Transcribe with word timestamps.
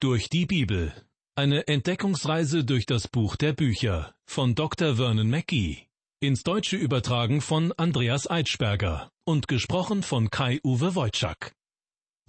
Durch 0.00 0.28
die 0.28 0.46
Bibel. 0.46 0.92
Eine 1.34 1.66
Entdeckungsreise 1.66 2.62
durch 2.62 2.86
das 2.86 3.08
Buch 3.08 3.34
der 3.34 3.52
Bücher 3.52 4.14
von 4.26 4.54
Dr. 4.54 4.94
Vernon 4.94 5.28
Mackey. 5.28 5.88
Ins 6.20 6.44
Deutsche 6.44 6.76
übertragen 6.76 7.40
von 7.40 7.72
Andreas 7.72 8.30
Eitschberger 8.30 9.10
und 9.24 9.48
gesprochen 9.48 10.04
von 10.04 10.30
Kai-Uwe 10.30 10.94
Wojczak. 10.94 11.52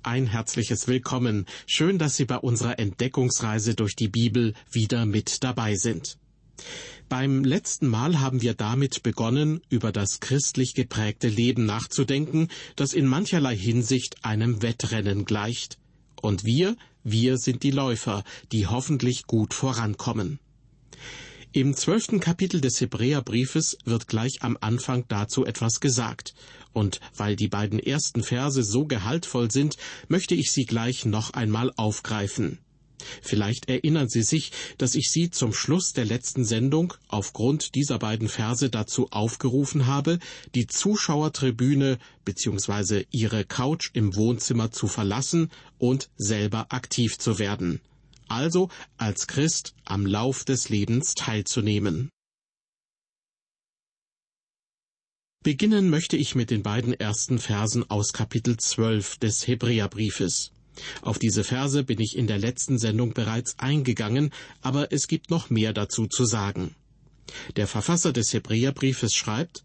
Ein 0.01 0.25
herzliches 0.25 0.87
Willkommen. 0.87 1.45
Schön, 1.67 1.99
dass 1.99 2.15
Sie 2.15 2.25
bei 2.25 2.37
unserer 2.37 2.79
Entdeckungsreise 2.79 3.75
durch 3.75 3.95
die 3.95 4.07
Bibel 4.07 4.55
wieder 4.71 5.05
mit 5.05 5.43
dabei 5.43 5.75
sind. 5.75 6.17
Beim 7.07 7.43
letzten 7.43 7.87
Mal 7.87 8.19
haben 8.19 8.41
wir 8.41 8.55
damit 8.55 9.03
begonnen, 9.03 9.61
über 9.69 9.91
das 9.91 10.19
christlich 10.19 10.73
geprägte 10.73 11.27
Leben 11.27 11.67
nachzudenken, 11.67 12.47
das 12.75 12.93
in 12.93 13.05
mancherlei 13.05 13.55
Hinsicht 13.55 14.25
einem 14.25 14.63
Wettrennen 14.63 15.25
gleicht. 15.25 15.77
Und 16.19 16.43
wir, 16.43 16.75
wir 17.03 17.37
sind 17.37 17.63
die 17.63 17.71
Läufer, 17.71 18.23
die 18.51 18.67
hoffentlich 18.67 19.25
gut 19.27 19.53
vorankommen. 19.53 20.39
Im 21.51 21.75
zwölften 21.75 22.19
Kapitel 22.19 22.61
des 22.61 22.79
Hebräerbriefes 22.79 23.77
wird 23.83 24.07
gleich 24.07 24.43
am 24.43 24.55
Anfang 24.61 25.05
dazu 25.07 25.45
etwas 25.45 25.79
gesagt. 25.79 26.35
Und 26.73 26.99
weil 27.15 27.35
die 27.35 27.47
beiden 27.47 27.79
ersten 27.79 28.21
Verse 28.21 28.63
so 28.63 28.85
gehaltvoll 28.85 29.49
sind, 29.49 29.75
möchte 30.07 30.35
ich 30.35 30.51
sie 30.51 30.65
gleich 30.65 31.05
noch 31.05 31.31
einmal 31.31 31.73
aufgreifen. 31.75 32.59
Vielleicht 33.21 33.69
erinnern 33.69 34.09
Sie 34.09 34.23
sich, 34.23 34.51
dass 34.77 34.95
ich 34.95 35.09
Sie 35.11 35.29
zum 35.29 35.53
Schluss 35.53 35.93
der 35.93 36.05
letzten 36.05 36.45
Sendung 36.45 36.93
aufgrund 37.07 37.75
dieser 37.75 37.99
beiden 37.99 38.27
Verse 38.27 38.69
dazu 38.69 39.09
aufgerufen 39.11 39.87
habe, 39.87 40.19
die 40.55 40.67
Zuschauertribüne 40.67 41.97
bzw. 42.25 43.05
Ihre 43.11 43.45
Couch 43.45 43.91
im 43.93 44.15
Wohnzimmer 44.15 44.71
zu 44.71 44.87
verlassen 44.87 45.49
und 45.77 46.09
selber 46.17 46.67
aktiv 46.69 47.17
zu 47.17 47.39
werden. 47.39 47.81
Also 48.27 48.69
als 48.97 49.27
Christ 49.27 49.73
am 49.85 50.05
Lauf 50.05 50.43
des 50.43 50.69
Lebens 50.69 51.15
teilzunehmen. 51.15 52.09
Beginnen 55.41 55.89
möchte 55.89 56.17
ich 56.17 56.35
mit 56.35 56.51
den 56.51 56.63
beiden 56.63 56.93
ersten 56.93 57.39
Versen 57.39 57.89
aus 57.89 58.11
Kapitel 58.11 58.57
12 58.57 59.19
des 59.19 59.47
Hebräerbriefes. 59.47 60.51
Auf 61.01 61.19
diese 61.19 61.43
Verse 61.43 61.83
bin 61.83 61.99
ich 61.99 62.17
in 62.17 62.27
der 62.27 62.37
letzten 62.37 62.77
Sendung 62.77 63.13
bereits 63.13 63.57
eingegangen, 63.59 64.31
aber 64.61 64.91
es 64.91 65.07
gibt 65.07 65.29
noch 65.29 65.49
mehr 65.49 65.73
dazu 65.73 66.07
zu 66.07 66.25
sagen. 66.25 66.75
Der 67.55 67.67
Verfasser 67.67 68.13
des 68.13 68.33
Hebräerbriefes 68.33 69.13
schreibt, 69.13 69.63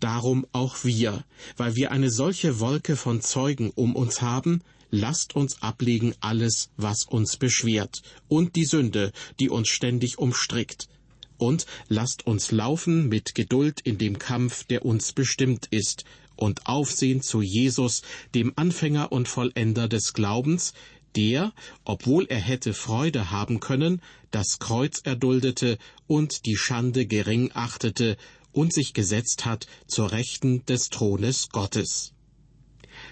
Darum 0.00 0.46
auch 0.52 0.84
wir, 0.84 1.24
weil 1.56 1.74
wir 1.74 1.90
eine 1.90 2.10
solche 2.10 2.60
Wolke 2.60 2.96
von 2.96 3.20
Zeugen 3.20 3.70
um 3.70 3.96
uns 3.96 4.22
haben, 4.22 4.62
lasst 4.90 5.34
uns 5.34 5.62
ablegen 5.62 6.14
alles, 6.20 6.70
was 6.76 7.04
uns 7.04 7.36
beschwert, 7.36 8.02
und 8.28 8.54
die 8.56 8.64
Sünde, 8.64 9.12
die 9.40 9.50
uns 9.50 9.68
ständig 9.68 10.18
umstrickt. 10.18 10.88
Und 11.38 11.66
lasst 11.88 12.26
uns 12.26 12.52
laufen 12.52 13.08
mit 13.08 13.34
Geduld 13.34 13.80
in 13.80 13.98
dem 13.98 14.18
Kampf, 14.18 14.64
der 14.64 14.84
uns 14.84 15.12
bestimmt 15.12 15.66
ist, 15.70 16.04
und 16.36 16.66
Aufsehen 16.66 17.22
zu 17.22 17.42
Jesus, 17.42 18.02
dem 18.34 18.52
Anfänger 18.56 19.12
und 19.12 19.28
Vollender 19.28 19.88
des 19.88 20.12
Glaubens, 20.12 20.74
der, 21.16 21.52
obwohl 21.84 22.26
er 22.26 22.40
hätte 22.40 22.74
Freude 22.74 23.30
haben 23.30 23.60
können, 23.60 24.02
das 24.30 24.58
Kreuz 24.58 25.00
erduldete 25.04 25.78
und 26.06 26.44
die 26.46 26.56
Schande 26.56 27.06
gering 27.06 27.50
achtete 27.54 28.16
und 28.52 28.72
sich 28.72 28.94
gesetzt 28.94 29.44
hat 29.44 29.66
zur 29.86 30.12
Rechten 30.12 30.64
des 30.66 30.88
Thrones 30.88 31.50
Gottes. 31.50 32.12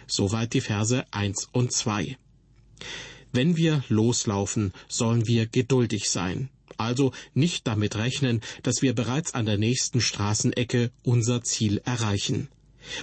Soweit 0.07 0.53
die 0.53 0.61
Verse 0.61 1.05
eins 1.11 1.49
und 1.53 1.73
zwei. 1.73 2.17
Wenn 3.33 3.57
wir 3.57 3.85
loslaufen, 3.89 4.73
sollen 4.89 5.27
wir 5.27 5.47
geduldig 5.47 6.11
sein. 6.11 6.51
Also 6.83 7.13
nicht 7.35 7.67
damit 7.67 7.97
rechnen, 7.97 8.41
dass 8.63 8.83
wir 8.83 8.95
bereits 8.95 9.35
an 9.35 9.47
der 9.47 9.59
nächsten 9.59 10.01
Straßenecke 10.01 10.91
unser 11.03 11.43
Ziel 11.43 11.81
erreichen. 11.85 12.49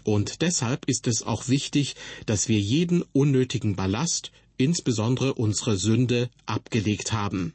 Und 0.03 0.41
deshalb 0.41 0.85
ist 0.85 1.07
es 1.07 1.23
auch 1.23 1.47
wichtig, 1.47 1.95
dass 2.25 2.49
wir 2.49 2.59
jeden 2.59 3.03
unnötigen 3.13 3.75
Ballast, 3.75 4.31
insbesondere 4.57 5.33
unsere 5.35 5.77
Sünde, 5.77 6.29
abgelegt 6.45 7.13
haben. 7.13 7.53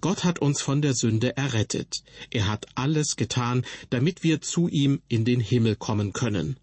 Gott 0.00 0.24
hat 0.24 0.40
uns 0.40 0.60
von 0.60 0.82
der 0.82 0.94
Sünde 0.94 1.36
errettet. 1.36 2.02
Er 2.30 2.48
hat 2.48 2.66
alles 2.74 3.16
getan, 3.16 3.64
damit 3.90 4.22
wir 4.22 4.40
zu 4.40 4.68
ihm 4.68 5.02
in 5.08 5.24
den 5.24 5.40
Himmel 5.40 5.76
kommen 5.76 6.12
können. 6.12 6.56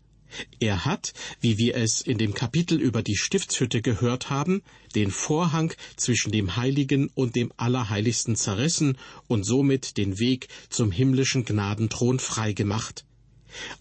Er 0.59 0.85
hat, 0.85 1.13
wie 1.41 1.57
wir 1.57 1.75
es 1.75 2.01
in 2.01 2.17
dem 2.17 2.33
Kapitel 2.33 2.79
über 2.79 3.01
die 3.01 3.15
Stiftshütte 3.15 3.81
gehört 3.81 4.29
haben, 4.29 4.61
den 4.95 5.11
Vorhang 5.11 5.73
zwischen 5.95 6.31
dem 6.31 6.55
Heiligen 6.55 7.09
und 7.15 7.35
dem 7.35 7.51
Allerheiligsten 7.57 8.35
zerrissen 8.35 8.97
und 9.27 9.43
somit 9.43 9.97
den 9.97 10.19
Weg 10.19 10.47
zum 10.69 10.91
himmlischen 10.91 11.45
Gnadenthron 11.45 12.19
freigemacht. 12.19 13.05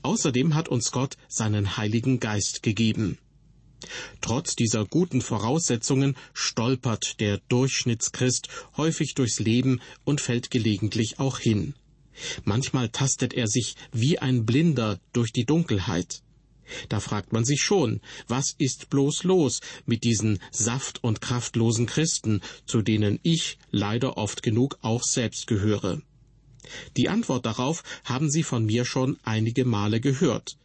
Außerdem 0.03 0.55
hat 0.55 0.69
uns 0.69 0.93
Gott 0.93 1.17
seinen 1.29 1.77
Heiligen 1.77 2.21
Geist 2.21 2.63
gegeben. 2.63 3.19
Trotz 4.21 4.57
dieser 4.57 4.85
guten 4.85 5.21
Voraussetzungen 5.21 6.17
stolpert 6.33 7.21
der 7.21 7.39
Durchschnittschrist 7.49 8.49
häufig 8.77 9.15
durchs 9.15 9.39
Leben 9.39 9.81
und 10.05 10.21
fällt 10.21 10.51
gelegentlich 10.51 11.19
auch 11.21 11.39
hin. 11.39 11.75
Manchmal 12.45 12.89
tastet 12.89 13.33
er 13.35 13.47
sich 13.47 13.77
wie 13.93 14.19
ein 14.19 14.45
Blinder 14.45 14.99
durch 15.13 15.33
die 15.33 15.45
Dunkelheit. 15.45 16.23
Da 16.89 17.01
fragt 17.01 17.33
man 17.33 17.45
sich 17.45 17.61
schon, 17.63 18.01
was 18.27 18.55
ist 18.59 18.91
bloß 18.91 19.25
los 19.25 19.61
mit 19.87 20.05
diesen 20.05 20.39
saft- 20.51 21.03
und 21.03 21.21
kraftlosen 21.21 21.87
Christen, 21.87 22.41
zu 22.67 22.83
denen 22.83 23.19
ich 23.23 23.59
leider 23.71 24.17
oft 24.17 24.43
genug 24.43 24.79
auch 24.83 25.03
selbst 25.03 25.47
gehöre. 25.47 26.03
Die 26.97 27.09
Antwort 27.09 27.47
darauf 27.47 27.83
haben 28.05 28.31
Sie 28.31 28.43
von 28.43 28.67
mir 28.67 28.85
schon 28.85 29.19
einige 29.23 29.65
Male 29.65 30.01
gehört. 30.01 30.57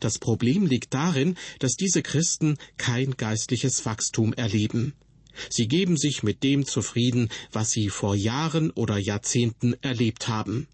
Das 0.00 0.18
Problem 0.18 0.66
liegt 0.66 0.94
darin, 0.94 1.36
dass 1.58 1.76
diese 1.76 2.02
Christen 2.02 2.58
kein 2.76 3.12
geistliches 3.16 3.84
Wachstum 3.86 4.32
erleben. 4.32 4.94
Sie 5.50 5.68
geben 5.68 5.96
sich 5.96 6.22
mit 6.22 6.42
dem 6.42 6.64
zufrieden, 6.64 7.28
was 7.52 7.70
sie 7.70 7.90
vor 7.90 8.14
Jahren 8.14 8.70
oder 8.70 8.96
Jahrzehnten 8.96 9.74
erlebt 9.82 10.28
haben. 10.28 10.66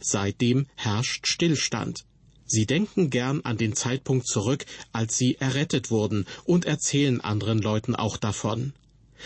Seitdem 0.00 0.66
herrscht 0.74 1.28
Stillstand. 1.28 2.04
Sie 2.52 2.66
denken 2.66 3.08
gern 3.08 3.40
an 3.44 3.56
den 3.56 3.74
Zeitpunkt 3.74 4.26
zurück, 4.26 4.66
als 4.92 5.16
sie 5.16 5.36
errettet 5.36 5.90
wurden, 5.90 6.26
und 6.44 6.66
erzählen 6.66 7.22
anderen 7.22 7.58
Leuten 7.58 7.96
auch 7.96 8.18
davon. 8.18 8.74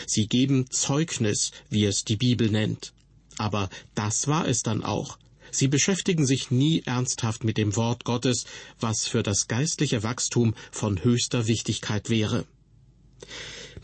Sie 0.06 0.28
geben 0.28 0.70
Zeugnis, 0.70 1.50
wie 1.68 1.86
es 1.86 2.04
die 2.04 2.14
Bibel 2.14 2.48
nennt. 2.48 2.92
Aber 3.36 3.68
das 3.96 4.28
war 4.28 4.46
es 4.46 4.62
dann 4.62 4.84
auch. 4.84 5.18
Sie 5.50 5.66
beschäftigen 5.66 6.24
sich 6.24 6.52
nie 6.52 6.84
ernsthaft 6.86 7.42
mit 7.42 7.56
dem 7.56 7.74
Wort 7.74 8.04
Gottes, 8.04 8.44
was 8.78 9.08
für 9.08 9.24
das 9.24 9.48
geistliche 9.48 10.04
Wachstum 10.04 10.54
von 10.70 11.02
höchster 11.02 11.48
Wichtigkeit 11.48 12.08
wäre. 12.08 12.44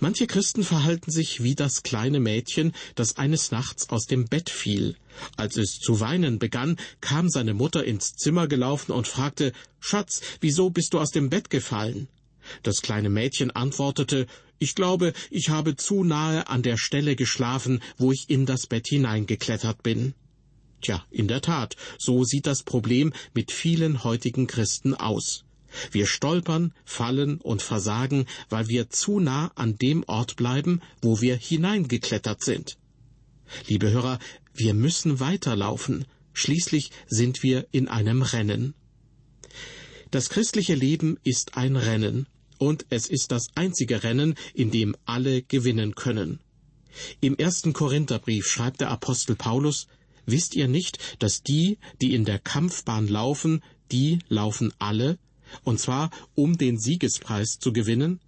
Manche 0.00 0.26
Christen 0.26 0.64
verhalten 0.64 1.10
sich 1.10 1.42
wie 1.42 1.54
das 1.54 1.82
kleine 1.82 2.20
Mädchen, 2.20 2.72
das 2.94 3.19
eines 3.19 3.50
Nachts 3.50 3.91
aus 3.91 4.06
dem 4.06 4.26
Bett 4.26 4.50
fiel. 4.50 4.97
Als 5.36 5.56
es 5.56 5.78
zu 5.78 6.00
weinen 6.00 6.38
begann, 6.38 6.76
kam 7.00 7.28
seine 7.28 7.54
Mutter 7.54 7.84
ins 7.84 8.14
Zimmer 8.14 8.48
gelaufen 8.48 8.92
und 8.92 9.06
fragte 9.06 9.52
Schatz, 9.81 10.20
wieso 10.41 10.70
bist 10.70 10.94
du 10.94 11.00
aus 11.00 11.10
dem 11.10 11.31
Bett 11.31 11.50
gefallen? 11.50 12.08
Das 12.62 12.82
kleine 12.82 13.10
Mädchen 13.10 13.50
antwortete 13.50 14.26
Ich 14.58 14.75
glaube, 14.75 15.12
ich 15.31 15.50
habe 15.50 15.76
zu 15.76 16.04
nahe 16.04 16.48
an 16.48 16.62
der 16.62 16.76
Stelle 16.76 17.14
geschlafen, 17.14 17.81
wo 17.98 18.12
ich 18.12 18.28
in 18.28 18.47
das 18.47 18.66
Bett 18.66 18.88
hineingeklettert 18.88 19.82
bin. 19.82 20.14
Tja, 20.81 21.04
in 21.10 21.28
der 21.28 21.42
Tat, 21.42 21.76
so 21.98 22.25
sieht 22.25 22.47
das 22.47 22.64
Problem 22.64 23.12
mit 23.34 23.52
vielen 23.52 24.02
heutigen 24.02 24.48
Christen 24.48 24.94
aus. 24.94 25.44
Wir 25.91 26.06
stolpern, 26.06 26.72
fallen 26.84 27.38
und 27.38 27.62
versagen, 27.62 28.27
weil 28.49 28.69
wir 28.69 28.91
zu 28.91 29.21
nah 29.21 29.53
an 29.55 29.77
dem 29.78 30.05
Ort 30.06 30.37
bleiben, 30.37 30.81
wo 31.00 31.21
wir 31.21 31.37
hineingeklettert 31.37 32.43
sind. 32.43 32.78
Liebe 33.69 33.91
Hörer, 33.91 34.19
wir 34.55 34.75
müssen 34.75 35.20
weiterlaufen. 35.20 36.05
Schließlich 36.32 36.91
sind 37.06 37.43
wir 37.43 37.67
in 37.73 37.88
einem 37.88 38.23
Rennen. 38.23 38.75
Das 40.11 40.29
christliche 40.29 40.75
Leben 40.75 41.19
ist 41.25 41.56
ein 41.56 41.76
Rennen, 41.76 42.26
und 42.58 42.87
es 42.91 43.06
ist 43.06 43.32
das 43.32 43.49
einzige 43.55 44.02
Rennen, 44.02 44.35
in 44.55 44.70
dem 44.70 44.94
alle 45.05 45.43
gewinnen 45.43 45.94
können. 45.94 46.41
Im 47.20 47.37
ersten 47.37 47.73
Korintherbrief 47.73 48.46
schreibt 48.46 48.81
der 48.81 48.91
Apostel 48.91 49.37
Paulus, 49.37 49.87
Wisst 50.25 50.55
ihr 50.55 50.69
nicht, 50.69 50.99
dass 51.19 51.43
die, 51.43 51.79
die 52.00 52.14
in 52.14 52.25
der 52.25 52.38
Kampfbahn 52.38 53.08
laufen, 53.08 53.62
die 53.91 54.20
laufen 54.29 54.73
alle, 54.79 55.19
und 55.64 55.78
zwar 55.78 56.10
um 56.34 56.58
den 56.58 56.78
Siegespreis 56.78 57.58
zu 57.58 57.72
gewinnen? 57.72 58.20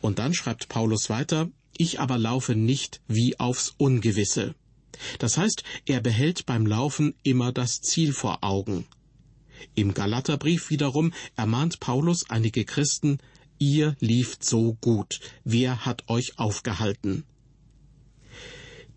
Und 0.00 0.18
dann 0.18 0.34
schreibt 0.34 0.68
Paulus 0.68 1.08
weiter, 1.10 1.50
ich 1.76 2.00
aber 2.00 2.18
laufe 2.18 2.54
nicht 2.54 3.00
wie 3.08 3.38
aufs 3.40 3.74
Ungewisse. 3.78 4.54
Das 5.18 5.38
heißt, 5.38 5.64
er 5.86 6.00
behält 6.00 6.46
beim 6.46 6.66
Laufen 6.66 7.14
immer 7.22 7.52
das 7.52 7.80
Ziel 7.80 8.12
vor 8.12 8.38
Augen. 8.42 8.86
Im 9.74 9.94
Galaterbrief 9.94 10.70
wiederum 10.70 11.12
ermahnt 11.36 11.80
Paulus 11.80 12.28
einige 12.28 12.64
Christen, 12.64 13.18
ihr 13.58 13.96
lieft 14.00 14.44
so 14.44 14.74
gut, 14.80 15.20
wer 15.44 15.86
hat 15.86 16.08
euch 16.08 16.38
aufgehalten? 16.38 17.24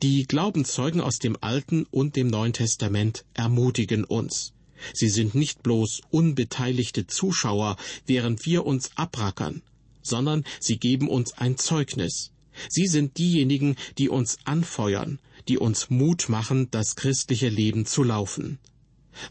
Die 0.01 0.25
Glaubenszeugen 0.25 1.01
aus 1.01 1.19
dem 1.19 1.37
Alten 1.39 1.85
und 1.89 2.15
dem 2.15 2.27
Neuen 2.27 2.51
Testament 2.51 3.25
ermutigen 3.33 4.03
uns. 4.03 4.54
Sie 4.93 5.09
sind 5.09 5.35
nicht 5.35 5.63
bloß 5.63 6.01
unbeteiligte 6.09 7.07
Zuschauer, 7.07 7.77
während 8.05 8.45
wir 8.45 8.65
uns 8.65 8.91
abrackern, 8.95 9.61
sondern 10.01 10.43
sie 10.59 10.77
geben 10.77 11.09
uns 11.09 11.33
ein 11.33 11.57
Zeugnis. 11.57 12.31
Sie 12.69 12.87
sind 12.87 13.17
diejenigen, 13.17 13.75
die 13.97 14.09
uns 14.09 14.37
anfeuern, 14.45 15.19
die 15.47 15.57
uns 15.57 15.89
Mut 15.89 16.29
machen, 16.29 16.69
das 16.71 16.95
christliche 16.95 17.49
Leben 17.49 17.85
zu 17.85 18.03
laufen. 18.03 18.59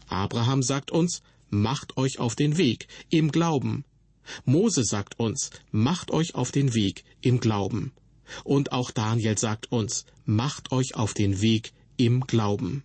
Abraham 0.07 0.63
sagt 0.63 0.91
uns, 0.91 1.21
macht 1.49 1.97
euch 1.97 2.19
auf 2.19 2.35
den 2.35 2.57
Weg 2.57 2.87
im 3.09 3.31
Glauben. 3.31 3.85
Mose 4.45 4.83
sagt 4.83 5.19
uns, 5.19 5.51
macht 5.71 6.11
euch 6.11 6.35
auf 6.35 6.51
den 6.51 6.73
Weg 6.73 7.03
im 7.21 7.39
Glauben. 7.39 7.93
Und 8.43 8.71
auch 8.71 8.91
Daniel 8.91 9.37
sagt 9.37 9.71
uns, 9.71 10.05
macht 10.25 10.71
euch 10.71 10.95
auf 10.95 11.13
den 11.13 11.41
Weg 11.41 11.73
im 11.97 12.21
Glauben. 12.21 12.83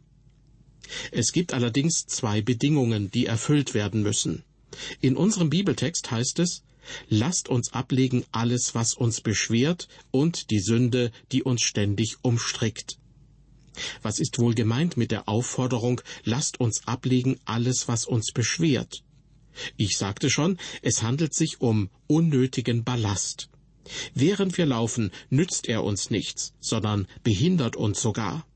Es 1.11 1.33
gibt 1.33 1.53
allerdings 1.53 2.07
zwei 2.07 2.41
Bedingungen, 2.43 3.11
die 3.11 3.27
erfüllt 3.27 3.75
werden 3.75 4.03
müssen. 4.03 4.45
In 5.01 5.17
unserem 5.17 5.51
Bibeltext 5.51 6.11
heißt 6.11 6.39
es, 6.39 6.63
lasst 7.09 7.49
uns 7.49 7.73
ablegen 7.73 8.25
alles, 8.33 8.75
was 8.75 8.95
uns 8.95 9.21
beschwert 9.21 9.89
und 10.11 10.51
die 10.51 10.61
Sünde, 10.61 11.13
die 11.33 11.43
uns 11.43 11.63
ständig 11.63 12.17
umstrickt. 12.23 12.99
Was 14.03 14.19
ist 14.19 14.39
wohl 14.39 14.55
gemeint 14.55 14.97
mit 14.97 15.11
der 15.11 15.29
Aufforderung, 15.29 16.01
lasst 16.25 16.61
uns 16.61 16.87
ablegen 16.87 17.39
alles, 17.45 17.89
was 17.89 18.05
uns 18.05 18.33
beschwert? 18.33 19.03
Ich 19.77 19.97
sagte 19.97 20.31
schon, 20.31 20.59
es 20.83 21.03
handelt 21.03 21.35
sich 21.35 21.61
um 21.61 21.91
unnötigen 22.07 22.85
Ballast. 22.85 23.49
Während 24.15 24.57
wir 24.59 24.67
laufen, 24.67 25.11
nützt 25.31 25.69
er 25.69 25.85
uns 25.85 26.11
nichts, 26.11 26.53
sondern 26.61 27.07
behindert 27.23 27.77
uns 27.77 28.01
sogar. 28.01 28.47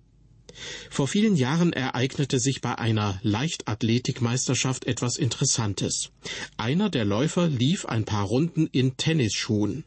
Vor 0.91 1.09
vielen 1.09 1.37
Jahren 1.37 1.73
ereignete 1.73 2.39
sich 2.39 2.61
bei 2.61 2.77
einer 2.79 3.19
Leichtathletikmeisterschaft 3.23 4.87
etwas 4.87 5.17
Interessantes. 5.17 6.11
Einer 6.57 6.91
der 6.91 7.05
Läufer 7.05 7.49
lief 7.49 7.87
ein 7.87 8.05
paar 8.05 8.25
Runden 8.25 8.69
in 8.69 8.97
Tennisschuhen. 8.97 9.85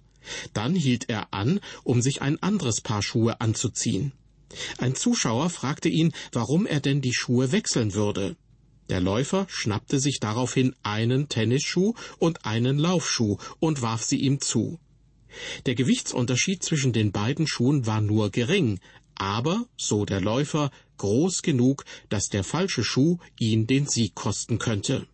Dann 0.54 0.75
hielt 0.75 1.10
er 1.10 1.34
an, 1.34 1.60
um 1.84 2.02
sich 2.02 2.22
ein 2.22 2.42
anderes 2.44 2.81
Paar 2.81 3.02
Schuhe 3.02 3.40
anzuziehen. 3.40 4.12
Ein 4.78 4.96
Zuschauer 4.96 5.50
fragte 5.50 5.90
ihn, 5.90 6.14
warum 6.31 6.66
er 6.66 6.80
denn 6.80 7.02
die 7.02 7.14
Schuhe 7.14 7.52
wechseln 7.52 7.94
würde. 7.94 8.36
Der 8.90 9.02
Läufer 9.02 9.46
schnappte 9.50 10.00
sich 10.00 10.19
daraufhin 10.19 10.74
einen 10.84 11.28
Tennisschuh 11.28 11.94
und 12.19 12.46
einen 12.46 12.78
Laufschuh 12.78 13.38
und 13.60 13.81
warf 13.81 14.04
sie 14.04 14.18
ihm 14.18 14.40
zu. 14.40 14.80
Der 15.66 15.75
Gewichtsunterschied 15.75 16.64
zwischen 16.64 16.94
den 16.94 17.12
beiden 17.12 17.48
Schuhen 17.48 17.86
war 17.86 18.02
nur 18.02 18.31
gering, 18.31 18.80
aber, 19.19 19.66
so 19.78 20.06
der 20.06 20.22
Läufer, 20.22 20.72
groß 20.98 21.42
genug, 21.42 21.86
dass 22.10 22.30
der 22.30 22.44
falsche 22.44 22.84
Schuh 22.84 23.18
ihn 23.40 23.68
den 23.68 23.88
Sieg 23.88 24.16
kosten 24.16 24.60
könnte. 24.60 25.08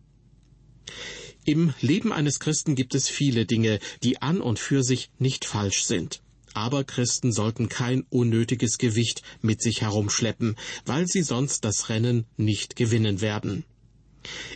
Im 1.44 1.74
Leben 1.80 2.12
eines 2.12 2.40
Christen 2.40 2.74
gibt 2.74 2.94
es 2.94 3.08
viele 3.08 3.44
Dinge, 3.44 3.78
die 4.02 4.22
an 4.22 4.40
und 4.40 4.58
für 4.58 4.82
sich 4.82 5.10
nicht 5.18 5.44
falsch 5.44 5.84
sind. 5.84 6.22
Aber 6.54 6.84
Christen 6.84 7.32
sollten 7.32 7.68
kein 7.68 8.06
unnötiges 8.10 8.78
Gewicht 8.78 9.22
mit 9.42 9.60
sich 9.60 9.82
herumschleppen, 9.82 10.56
weil 10.86 11.06
sie 11.06 11.22
sonst 11.22 11.64
das 11.64 11.88
Rennen 11.88 12.26
nicht 12.36 12.76
gewinnen 12.76 13.20
werden. 13.20 13.64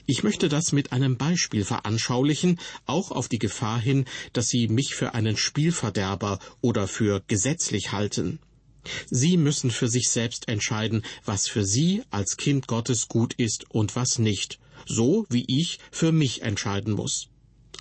Ich 0.07 0.23
möchte 0.23 0.49
das 0.49 0.73
mit 0.73 0.93
einem 0.93 1.19
Beispiel 1.19 1.65
veranschaulichen, 1.65 2.59
auch 2.87 3.11
auf 3.11 3.29
die 3.29 3.39
Gefahr 3.39 3.79
hin, 3.79 4.07
dass 4.33 4.49
Sie 4.49 4.69
mich 4.69 4.95
für 4.95 5.13
einen 5.13 5.37
Spielverderber 5.37 6.39
oder 6.63 6.89
für 6.89 7.23
gesetzlich 7.27 7.93
halten. 7.93 8.39
Sie 9.11 9.37
müssen 9.37 9.71
für 9.71 9.89
sich 9.89 10.09
selbst 10.09 10.49
entscheiden, 10.49 11.03
was 11.25 11.49
für 11.49 11.65
Sie 11.65 12.03
als 12.11 12.37
Kind 12.37 12.67
Gottes 12.67 13.09
gut 13.09 13.35
ist 13.35 13.71
und 13.71 13.97
was 13.97 14.19
nicht, 14.19 14.59
so 14.87 15.27
wie 15.29 15.45
ich 15.47 15.79
für 15.91 16.13
mich 16.13 16.43
entscheiden 16.43 16.95
muss. 16.95 17.29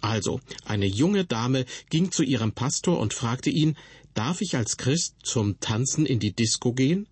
Also, 0.02 0.40
eine 0.66 0.86
junge 0.86 1.26
Dame 1.26 1.66
ging 1.90 2.12
zu 2.12 2.24
ihrem 2.24 2.52
Pastor 2.52 3.00
und 3.00 3.14
fragte 3.14 3.50
ihn, 3.50 3.78
darf 4.14 4.42
ich 4.42 4.56
als 4.56 4.78
Christ 4.78 5.16
zum 5.24 5.60
Tanzen 5.60 6.06
in 6.06 6.20
die 6.20 6.34
Disco 6.34 6.74
gehen? 6.74 7.08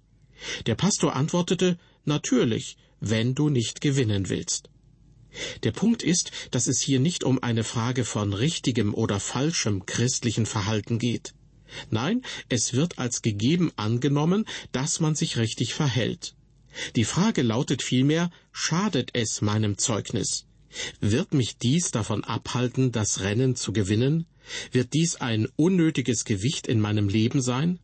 Der 0.65 0.75
Pastor 0.75 1.15
antwortete, 1.15 1.77
natürlich, 2.03 2.77
wenn 2.99 3.35
du 3.35 3.49
nicht 3.49 3.81
gewinnen 3.81 4.29
willst. 4.29 4.69
Der 5.63 5.71
Punkt 5.71 6.03
ist, 6.03 6.31
dass 6.51 6.67
es 6.67 6.81
hier 6.81 6.99
nicht 6.99 7.23
um 7.23 7.41
eine 7.41 7.63
Frage 7.63 8.05
von 8.05 8.33
richtigem 8.33 8.93
oder 8.93 9.19
falschem 9.19 9.85
christlichen 9.85 10.45
Verhalten 10.45 10.97
geht. 10.99 11.33
Nein, 11.89 12.21
es 12.49 12.73
wird 12.73 12.99
als 12.99 13.21
gegeben 13.21 13.71
angenommen, 13.75 14.45
dass 14.71 14.99
man 14.99 15.15
sich 15.15 15.37
richtig 15.37 15.73
verhält. 15.73 16.35
Die 16.95 17.05
Frage 17.05 17.41
lautet 17.41 17.81
vielmehr, 17.81 18.29
schadet 18.51 19.11
es 19.13 19.41
meinem 19.41 19.77
Zeugnis? 19.77 20.45
Wird 20.99 21.33
mich 21.33 21.57
dies 21.57 21.91
davon 21.91 22.23
abhalten, 22.23 22.91
das 22.91 23.21
Rennen 23.21 23.55
zu 23.55 23.71
gewinnen? 23.71 24.25
Wird 24.71 24.93
dies 24.93 25.15
ein 25.15 25.47
unnötiges 25.55 26.25
Gewicht 26.25 26.67
in 26.67 26.79
meinem 26.79 27.07
Leben 27.07 27.41
sein? 27.41 27.79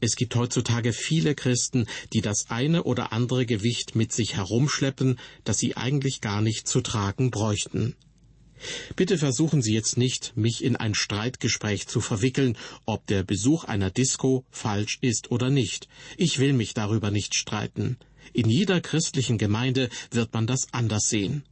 Es 0.00 0.16
gibt 0.16 0.34
heutzutage 0.34 0.92
viele 0.92 1.34
Christen, 1.34 1.86
die 2.12 2.20
das 2.20 2.50
eine 2.50 2.84
oder 2.84 3.12
andere 3.12 3.46
Gewicht 3.46 3.94
mit 3.94 4.12
sich 4.12 4.36
herumschleppen, 4.36 5.18
das 5.44 5.58
sie 5.58 5.76
eigentlich 5.76 6.20
gar 6.20 6.40
nicht 6.40 6.66
zu 6.66 6.80
tragen 6.80 7.30
bräuchten. 7.30 7.94
Bitte 8.96 9.18
versuchen 9.18 9.62
Sie 9.62 9.74
jetzt 9.74 9.96
nicht, 9.96 10.36
mich 10.36 10.64
in 10.64 10.76
ein 10.76 10.94
Streitgespräch 10.94 11.86
zu 11.86 12.00
verwickeln, 12.00 12.56
ob 12.84 13.06
der 13.06 13.22
Besuch 13.22 13.64
einer 13.64 13.90
Disco 13.90 14.44
falsch 14.50 14.98
ist 15.00 15.30
oder 15.30 15.50
nicht. 15.50 15.88
Ich 16.16 16.38
will 16.38 16.52
mich 16.52 16.74
darüber 16.74 17.10
nicht 17.10 17.34
streiten. 17.34 17.98
In 18.32 18.50
jeder 18.50 18.80
christlichen 18.80 19.38
Gemeinde 19.38 19.88
wird 20.10 20.34
man 20.34 20.46
das 20.46 20.72
anders 20.72 21.08
sehen. 21.08 21.44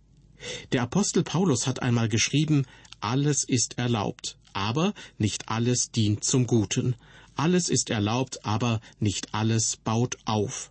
Der 0.73 0.83
Apostel 0.83 1.23
Paulus 1.23 1.67
hat 1.67 1.83
einmal 1.83 2.09
geschrieben, 2.09 2.67
alles 3.01 3.45
ist 3.45 3.79
erlaubt, 3.79 4.39
aber 4.53 4.95
nicht 5.19 5.49
alles 5.49 5.91
dient 5.91 6.25
zum 6.25 6.47
Guten. 6.47 6.97
Alles 7.35 7.69
ist 7.69 7.91
erlaubt, 7.91 8.45
aber 8.45 8.81
nicht 8.99 9.35
alles 9.35 9.77
baut 9.77 10.17
auf. 10.25 10.71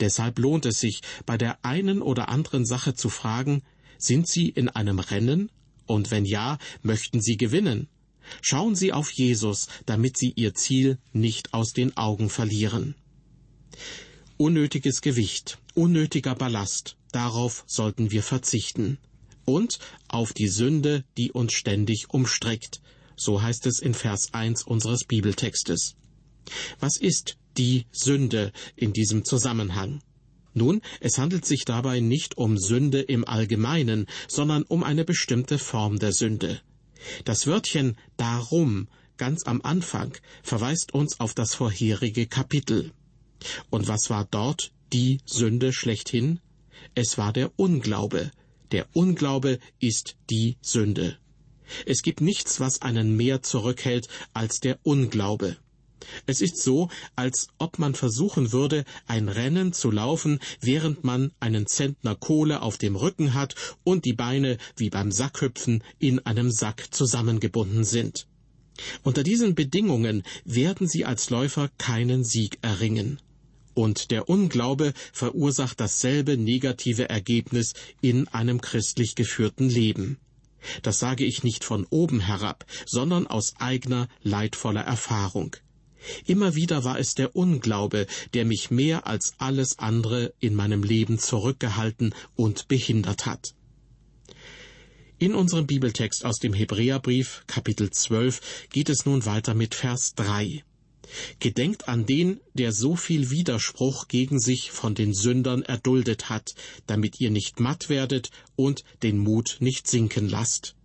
Deshalb 0.00 0.38
lohnt 0.38 0.66
es 0.66 0.80
sich, 0.80 1.02
bei 1.26 1.36
der 1.36 1.64
einen 1.64 2.02
oder 2.02 2.28
anderen 2.28 2.64
Sache 2.64 2.94
zu 2.94 3.08
fragen, 3.08 3.62
sind 3.98 4.28
Sie 4.28 4.48
in 4.48 4.68
einem 4.68 4.98
Rennen? 4.98 5.50
Und 5.86 6.10
wenn 6.10 6.24
ja, 6.24 6.58
möchten 6.82 7.20
Sie 7.20 7.36
gewinnen? 7.36 7.88
Schauen 8.42 8.74
Sie 8.74 8.92
auf 8.92 9.10
Jesus, 9.12 9.68
damit 9.86 10.16
Sie 10.18 10.32
Ihr 10.34 10.54
Ziel 10.54 10.98
nicht 11.12 11.54
aus 11.54 11.72
den 11.72 11.96
Augen 11.96 12.28
verlieren. 12.28 12.94
Unnötiges 14.36 15.00
Gewicht, 15.00 15.58
unnötiger 15.74 16.34
Ballast, 16.34 16.96
darauf 17.12 17.64
sollten 17.66 18.10
wir 18.10 18.22
verzichten. 18.22 18.98
Und 19.44 19.78
auf 20.08 20.32
die 20.32 20.48
Sünde, 20.48 21.04
die 21.16 21.30
uns 21.30 21.52
ständig 21.52 22.10
umstrickt, 22.10 22.80
so 23.16 23.40
heißt 23.40 23.66
es 23.66 23.78
in 23.78 23.94
Vers 23.94 24.34
1 24.34 24.64
unseres 24.64 25.04
Bibeltextes. 25.04 25.94
Was 26.80 26.96
ist 26.96 27.38
die 27.56 27.86
Sünde 27.92 28.52
in 28.74 28.92
diesem 28.92 29.24
Zusammenhang? 29.24 30.00
Nun, 30.56 30.80
es 31.00 31.18
handelt 31.18 31.44
sich 31.44 31.66
dabei 31.66 32.00
nicht 32.00 32.38
um 32.38 32.56
Sünde 32.56 33.02
im 33.02 33.28
Allgemeinen, 33.28 34.06
sondern 34.26 34.62
um 34.62 34.82
eine 34.84 35.04
bestimmte 35.04 35.58
Form 35.58 35.98
der 35.98 36.12
Sünde. 36.12 36.62
Das 37.26 37.46
Wörtchen 37.46 37.98
darum 38.16 38.88
ganz 39.18 39.46
am 39.46 39.60
Anfang 39.60 40.16
verweist 40.42 40.94
uns 40.94 41.20
auf 41.20 41.34
das 41.34 41.54
vorherige 41.54 42.26
Kapitel. 42.26 42.92
Und 43.68 43.86
was 43.86 44.08
war 44.08 44.26
dort 44.30 44.72
die 44.94 45.20
Sünde 45.26 45.74
schlechthin? 45.74 46.40
Es 46.94 47.18
war 47.18 47.34
der 47.34 47.52
Unglaube. 47.56 48.30
Der 48.72 48.86
Unglaube 48.94 49.58
ist 49.78 50.16
die 50.30 50.56
Sünde. 50.62 51.18
Es 51.84 52.00
gibt 52.00 52.22
nichts, 52.22 52.60
was 52.60 52.80
einen 52.80 53.14
mehr 53.14 53.42
zurückhält 53.42 54.08
als 54.32 54.60
der 54.60 54.78
Unglaube. 54.84 55.58
Es 56.26 56.40
ist 56.40 56.62
so, 56.62 56.88
als 57.14 57.48
ob 57.58 57.78
man 57.78 57.94
versuchen 57.94 58.52
würde, 58.52 58.84
ein 59.06 59.28
Rennen 59.28 59.72
zu 59.72 59.90
laufen, 59.90 60.40
während 60.60 61.04
man 61.04 61.32
einen 61.40 61.66
Zentner 61.66 62.14
Kohle 62.14 62.62
auf 62.62 62.78
dem 62.78 62.96
Rücken 62.96 63.34
hat 63.34 63.54
und 63.84 64.04
die 64.04 64.12
Beine 64.12 64.58
wie 64.76 64.90
beim 64.90 65.12
Sackhüpfen 65.12 65.82
in 65.98 66.18
einem 66.20 66.50
Sack 66.50 66.94
zusammengebunden 66.94 67.84
sind. 67.84 68.26
Unter 69.02 69.22
diesen 69.22 69.54
Bedingungen 69.54 70.22
werden 70.44 70.86
sie 70.86 71.04
als 71.04 71.30
Läufer 71.30 71.70
keinen 71.78 72.24
Sieg 72.24 72.58
erringen. 72.62 73.20
Und 73.74 74.10
der 74.10 74.28
Unglaube 74.28 74.94
verursacht 75.12 75.80
dasselbe 75.80 76.36
negative 76.36 77.08
Ergebnis 77.10 77.74
in 78.00 78.26
einem 78.28 78.60
christlich 78.60 79.14
geführten 79.14 79.68
Leben. 79.68 80.18
Das 80.82 80.98
sage 80.98 81.24
ich 81.24 81.44
nicht 81.44 81.64
von 81.64 81.86
oben 81.90 82.20
herab, 82.20 82.64
sondern 82.86 83.26
aus 83.26 83.54
eigener 83.58 84.08
leidvoller 84.22 84.80
Erfahrung. 84.80 85.56
Immer 86.26 86.54
wieder 86.54 86.84
war 86.84 86.98
es 86.98 87.14
der 87.14 87.34
Unglaube, 87.34 88.06
der 88.34 88.44
mich 88.44 88.70
mehr 88.70 89.06
als 89.06 89.34
alles 89.38 89.78
andere 89.78 90.32
in 90.40 90.54
meinem 90.54 90.82
Leben 90.82 91.18
zurückgehalten 91.18 92.14
und 92.34 92.68
behindert 92.68 93.26
hat. 93.26 93.54
In 95.18 95.34
unserem 95.34 95.66
Bibeltext 95.66 96.24
aus 96.26 96.36
dem 96.36 96.52
Hebräerbrief 96.52 97.44
Kapitel 97.46 97.90
12 97.90 98.68
geht 98.70 98.90
es 98.90 99.06
nun 99.06 99.24
weiter 99.24 99.54
mit 99.54 99.74
Vers 99.74 100.14
3. 100.14 100.62
Gedenkt 101.38 101.88
an 101.88 102.04
den, 102.04 102.40
der 102.54 102.72
so 102.72 102.96
viel 102.96 103.30
Widerspruch 103.30 104.08
gegen 104.08 104.38
sich 104.38 104.72
von 104.72 104.94
den 104.94 105.14
Sündern 105.14 105.62
erduldet 105.62 106.28
hat, 106.28 106.54
damit 106.86 107.20
ihr 107.20 107.30
nicht 107.30 107.60
matt 107.60 107.88
werdet 107.88 108.30
und 108.56 108.84
den 109.02 109.18
Mut 109.18 109.56
nicht 109.60 109.88
sinken 109.88 110.28
lasst. 110.28 110.75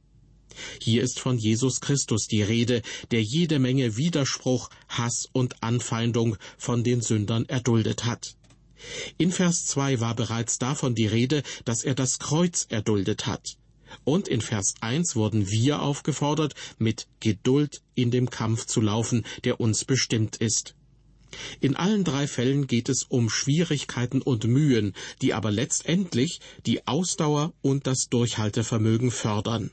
Hier 0.81 1.03
ist 1.03 1.19
von 1.19 1.37
Jesus 1.37 1.81
Christus 1.81 2.27
die 2.27 2.43
Rede, 2.43 2.81
der 3.11 3.21
jede 3.21 3.59
Menge 3.59 3.97
Widerspruch, 3.97 4.69
Hass 4.89 5.27
und 5.31 5.61
Anfeindung 5.63 6.37
von 6.57 6.83
den 6.83 7.01
Sündern 7.01 7.45
erduldet 7.45 8.05
hat. 8.05 8.35
In 9.17 9.31
Vers 9.31 9.65
2 9.65 9.99
war 9.99 10.15
bereits 10.15 10.57
davon 10.57 10.95
die 10.95 11.07
Rede, 11.07 11.43
dass 11.65 11.83
er 11.83 11.95
das 11.95 12.19
Kreuz 12.19 12.65
erduldet 12.69 13.25
hat. 13.27 13.57
Und 14.03 14.27
in 14.27 14.41
Vers 14.41 14.75
1 14.81 15.15
wurden 15.15 15.49
wir 15.49 15.81
aufgefordert, 15.81 16.55
mit 16.79 17.07
Geduld 17.19 17.81
in 17.93 18.09
dem 18.09 18.29
Kampf 18.29 18.65
zu 18.65 18.81
laufen, 18.81 19.25
der 19.43 19.59
uns 19.59 19.85
bestimmt 19.85 20.37
ist. 20.37 20.75
In 21.59 21.75
allen 21.75 22.03
drei 22.03 22.27
Fällen 22.27 22.67
geht 22.67 22.89
es 22.89 23.03
um 23.03 23.29
Schwierigkeiten 23.29 24.21
und 24.21 24.45
Mühen, 24.45 24.93
die 25.21 25.33
aber 25.33 25.51
letztendlich 25.51 26.41
die 26.65 26.87
Ausdauer 26.87 27.53
und 27.61 27.87
das 27.87 28.07
Durchhaltevermögen 28.09 29.11
fördern. 29.11 29.71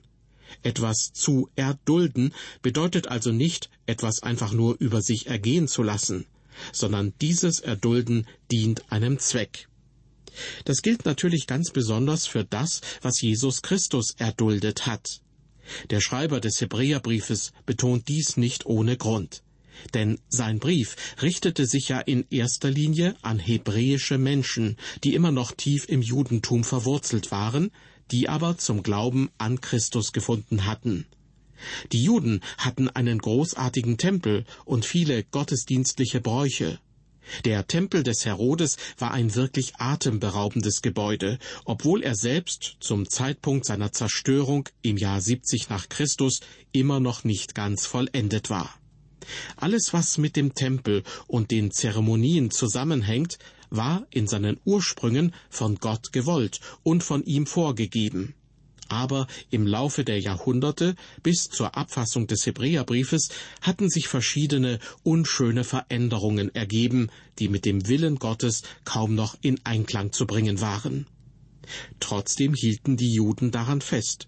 Etwas 0.63 1.13
zu 1.13 1.49
erdulden 1.57 2.35
bedeutet 2.63 3.09
also 3.09 3.33
nicht, 3.33 3.71
etwas 3.87 4.23
einfach 4.23 4.53
nur 4.53 4.77
über 4.79 5.03
sich 5.03 5.27
ergehen 5.27 5.69
zu 5.69 5.83
lassen, 5.83 6.27
sondern 6.73 7.13
dieses 7.21 7.61
Erdulden 7.61 8.27
dient 8.51 8.91
einem 8.91 9.19
Zweck. 9.19 9.69
Das 10.65 10.83
gilt 10.83 11.05
natürlich 11.05 11.47
ganz 11.47 11.71
besonders 11.71 12.27
für 12.27 12.45
das, 12.45 12.81
was 13.03 13.21
Jesus 13.21 13.63
Christus 13.63 14.15
erduldet 14.19 14.87
hat. 14.87 15.21
Der 15.91 16.01
Schreiber 16.01 16.41
des 16.41 16.61
Hebräerbriefes 16.61 17.53
betont 17.67 18.09
dies 18.09 18.37
nicht 18.37 18.67
ohne 18.67 18.97
Grund. 18.97 19.43
Denn 19.95 20.19
sein 20.29 20.59
Brief 20.59 20.97
richtete 21.23 21.67
sich 21.67 21.89
ja 21.89 22.01
in 22.01 22.27
erster 22.31 22.71
Linie 22.71 23.15
an 23.23 23.39
hebräische 23.39 24.19
Menschen, 24.19 24.77
die 25.05 25.15
immer 25.15 25.31
noch 25.31 25.53
tief 25.53 25.89
im 25.89 26.03
Judentum 26.03 26.65
verwurzelt 26.65 27.31
waren, 27.31 27.71
die 28.11 28.29
aber 28.29 28.59
zum 28.59 28.83
Glauben 28.83 29.31
an 29.39 29.61
Christus 29.61 30.13
gefunden 30.13 30.67
hatten. 30.67 31.07
Die 31.93 32.03
Juden 32.03 32.41
hatten 32.57 32.89
einen 32.89 33.19
großartigen 33.19 33.99
Tempel 33.99 34.45
und 34.65 34.85
viele 34.85 35.25
gottesdienstliche 35.25 36.21
Bräuche. 36.21 36.79
Der 37.45 37.67
Tempel 37.67 38.03
des 38.03 38.25
Herodes 38.25 38.79
war 38.97 39.13
ein 39.13 39.35
wirklich 39.35 39.77
atemberaubendes 39.77 40.81
Gebäude, 40.81 41.39
obwohl 41.65 42.03
er 42.03 42.15
selbst 42.15 42.77
zum 42.81 43.09
Zeitpunkt 43.09 43.67
seiner 43.67 43.93
Zerstörung 43.93 44.69
im 44.83 44.97
Jahr 44.97 45.21
70 45.21 45.69
nach 45.69 45.89
Christus 45.89 46.41
immer 46.73 47.01
noch 47.01 47.25
nicht 47.25 47.55
ganz 47.55 47.87
vollendet 47.87 48.51
war. 48.51 48.75
Alles, 49.57 49.93
was 49.93 50.17
mit 50.17 50.37
dem 50.37 50.55
Tempel 50.55 51.03
und 51.27 51.51
den 51.51 51.71
Zeremonien 51.71 52.51
zusammenhängt, 52.51 53.39
war 53.71 54.07
in 54.11 54.27
seinen 54.27 54.59
Ursprüngen 54.65 55.35
von 55.51 55.77
Gott 55.77 56.13
gewollt 56.13 56.61
und 56.83 57.03
von 57.03 57.25
ihm 57.25 57.47
vorgegeben. 57.47 58.35
Aber 58.89 59.27
im 59.51 59.67
Laufe 59.67 60.03
der 60.03 60.19
Jahrhunderte 60.19 60.95
bis 61.23 61.45
zur 61.51 61.77
Abfassung 61.77 62.27
des 62.27 62.47
Hebräerbriefes 62.47 63.29
hatten 63.61 63.91
sich 63.91 64.09
verschiedene 64.09 64.79
unschöne 65.03 65.65
Veränderungen 65.65 66.55
ergeben, 66.55 67.11
die 67.39 67.49
mit 67.49 67.67
dem 67.67 67.87
Willen 67.87 68.17
Gottes 68.17 68.63
kaum 68.85 69.15
noch 69.15 69.37
in 69.43 69.61
Einklang 69.65 70.13
zu 70.13 70.27
bringen 70.27 70.63
waren. 70.63 71.07
Trotzdem 72.01 72.55
hielten 72.55 72.97
die 72.97 73.13
Juden 73.13 73.51
daran 73.51 73.83
fest. 73.83 74.27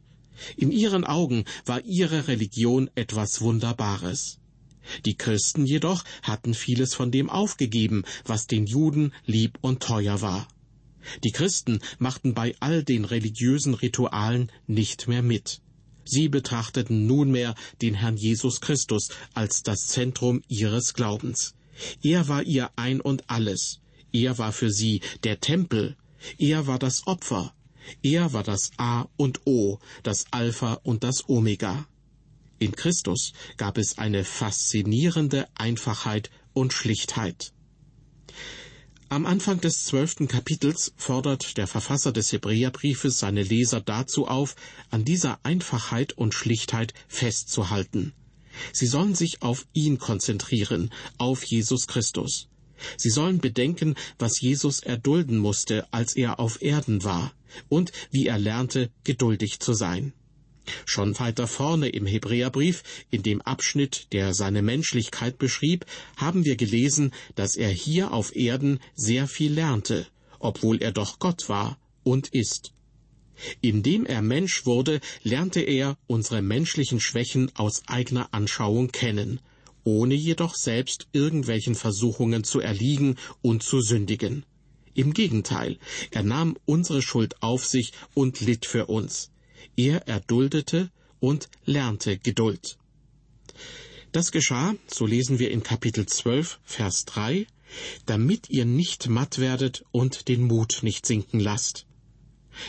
In 0.56 0.70
ihren 0.70 1.04
Augen 1.04 1.44
war 1.64 1.82
ihre 1.84 2.28
Religion 2.28 2.90
etwas 2.94 3.40
Wunderbares. 3.40 4.39
Die 5.04 5.16
Christen 5.16 5.66
jedoch 5.66 6.04
hatten 6.22 6.54
vieles 6.54 6.94
von 6.94 7.10
dem 7.10 7.30
aufgegeben, 7.30 8.04
was 8.24 8.46
den 8.46 8.66
Juden 8.66 9.12
lieb 9.26 9.58
und 9.60 9.82
teuer 9.82 10.20
war. 10.20 10.48
Die 11.24 11.32
Christen 11.32 11.80
machten 11.98 12.34
bei 12.34 12.54
all 12.60 12.84
den 12.84 13.04
religiösen 13.04 13.74
Ritualen 13.74 14.52
nicht 14.66 15.08
mehr 15.08 15.22
mit. 15.22 15.60
Sie 16.04 16.28
betrachteten 16.28 17.06
nunmehr 17.06 17.54
den 17.82 17.94
Herrn 17.94 18.16
Jesus 18.16 18.60
Christus 18.60 19.08
als 19.34 19.62
das 19.62 19.86
Zentrum 19.86 20.42
ihres 20.48 20.94
Glaubens. 20.94 21.54
Er 22.02 22.28
war 22.28 22.42
ihr 22.42 22.70
Ein 22.76 23.00
und 23.00 23.30
alles. 23.30 23.80
Er 24.12 24.38
war 24.38 24.52
für 24.52 24.70
sie 24.70 25.00
der 25.24 25.40
Tempel. 25.40 25.96
Er 26.38 26.66
war 26.66 26.78
das 26.78 27.06
Opfer. 27.06 27.54
Er 28.02 28.32
war 28.32 28.42
das 28.42 28.70
A 28.76 29.06
und 29.16 29.46
O, 29.46 29.78
das 30.02 30.26
Alpha 30.30 30.74
und 30.82 31.04
das 31.04 31.28
Omega. 31.28 31.86
In 32.60 32.76
Christus 32.76 33.32
gab 33.56 33.78
es 33.78 33.96
eine 33.96 34.22
faszinierende 34.22 35.48
Einfachheit 35.54 36.30
und 36.52 36.74
Schlichtheit. 36.74 37.54
Am 39.08 39.24
Anfang 39.24 39.62
des 39.62 39.86
zwölften 39.86 40.28
Kapitels 40.28 40.92
fordert 40.98 41.56
der 41.56 41.66
Verfasser 41.66 42.12
des 42.12 42.30
Hebräerbriefes 42.32 43.18
seine 43.18 43.42
Leser 43.42 43.80
dazu 43.80 44.28
auf, 44.28 44.56
an 44.90 45.06
dieser 45.06 45.40
Einfachheit 45.42 46.12
und 46.12 46.34
Schlichtheit 46.34 46.92
festzuhalten. 47.08 48.12
Sie 48.74 48.86
sollen 48.86 49.14
sich 49.14 49.40
auf 49.40 49.66
ihn 49.72 49.98
konzentrieren, 49.98 50.92
auf 51.16 51.42
Jesus 51.44 51.86
Christus. 51.86 52.48
Sie 52.98 53.10
sollen 53.10 53.38
bedenken, 53.38 53.94
was 54.18 54.38
Jesus 54.38 54.80
erdulden 54.80 55.38
musste, 55.38 55.90
als 55.94 56.14
er 56.14 56.38
auf 56.38 56.60
Erden 56.60 57.04
war, 57.04 57.32
und 57.70 57.90
wie 58.10 58.26
er 58.26 58.38
lernte, 58.38 58.90
geduldig 59.02 59.60
zu 59.60 59.72
sein. 59.72 60.12
Schon 60.84 61.18
weiter 61.18 61.46
vorne 61.46 61.88
im 61.88 62.06
Hebräerbrief, 62.06 62.82
in 63.10 63.22
dem 63.22 63.40
Abschnitt, 63.42 64.08
der 64.12 64.34
seine 64.34 64.62
Menschlichkeit 64.62 65.38
beschrieb, 65.38 65.86
haben 66.16 66.44
wir 66.44 66.56
gelesen, 66.56 67.12
dass 67.34 67.56
er 67.56 67.70
hier 67.70 68.12
auf 68.12 68.34
Erden 68.34 68.80
sehr 68.94 69.26
viel 69.26 69.52
lernte, 69.52 70.06
obwohl 70.38 70.82
er 70.82 70.92
doch 70.92 71.18
Gott 71.18 71.48
war 71.48 71.78
und 72.02 72.28
ist. 72.28 72.72
Indem 73.60 74.04
er 74.06 74.22
Mensch 74.22 74.66
wurde, 74.66 75.00
lernte 75.22 75.60
er 75.60 75.96
unsere 76.06 76.42
menschlichen 76.42 77.00
Schwächen 77.00 77.50
aus 77.54 77.82
eigener 77.86 78.28
Anschauung 78.32 78.92
kennen, 78.92 79.40
ohne 79.84 80.14
jedoch 80.14 80.54
selbst 80.54 81.08
irgendwelchen 81.12 81.74
Versuchungen 81.74 82.44
zu 82.44 82.60
erliegen 82.60 83.16
und 83.42 83.62
zu 83.62 83.80
sündigen. 83.80 84.44
Im 84.94 85.14
Gegenteil, 85.14 85.78
er 86.10 86.22
nahm 86.22 86.56
unsere 86.66 87.00
Schuld 87.00 87.42
auf 87.42 87.64
sich 87.64 87.92
und 88.14 88.40
litt 88.40 88.66
für 88.66 88.86
uns. 88.86 89.30
Er 89.76 90.06
erduldete 90.08 90.90
und 91.20 91.48
lernte 91.64 92.18
Geduld. 92.18 92.78
Das 94.12 94.32
geschah, 94.32 94.74
so 94.88 95.06
lesen 95.06 95.38
wir 95.38 95.50
in 95.50 95.62
Kapitel 95.62 96.06
12, 96.06 96.58
Vers 96.64 97.04
3, 97.04 97.46
damit 98.06 98.50
ihr 98.50 98.64
nicht 98.64 99.08
matt 99.08 99.38
werdet 99.38 99.84
und 99.92 100.28
den 100.28 100.42
Mut 100.42 100.80
nicht 100.82 101.06
sinken 101.06 101.38
lasst. 101.38 101.86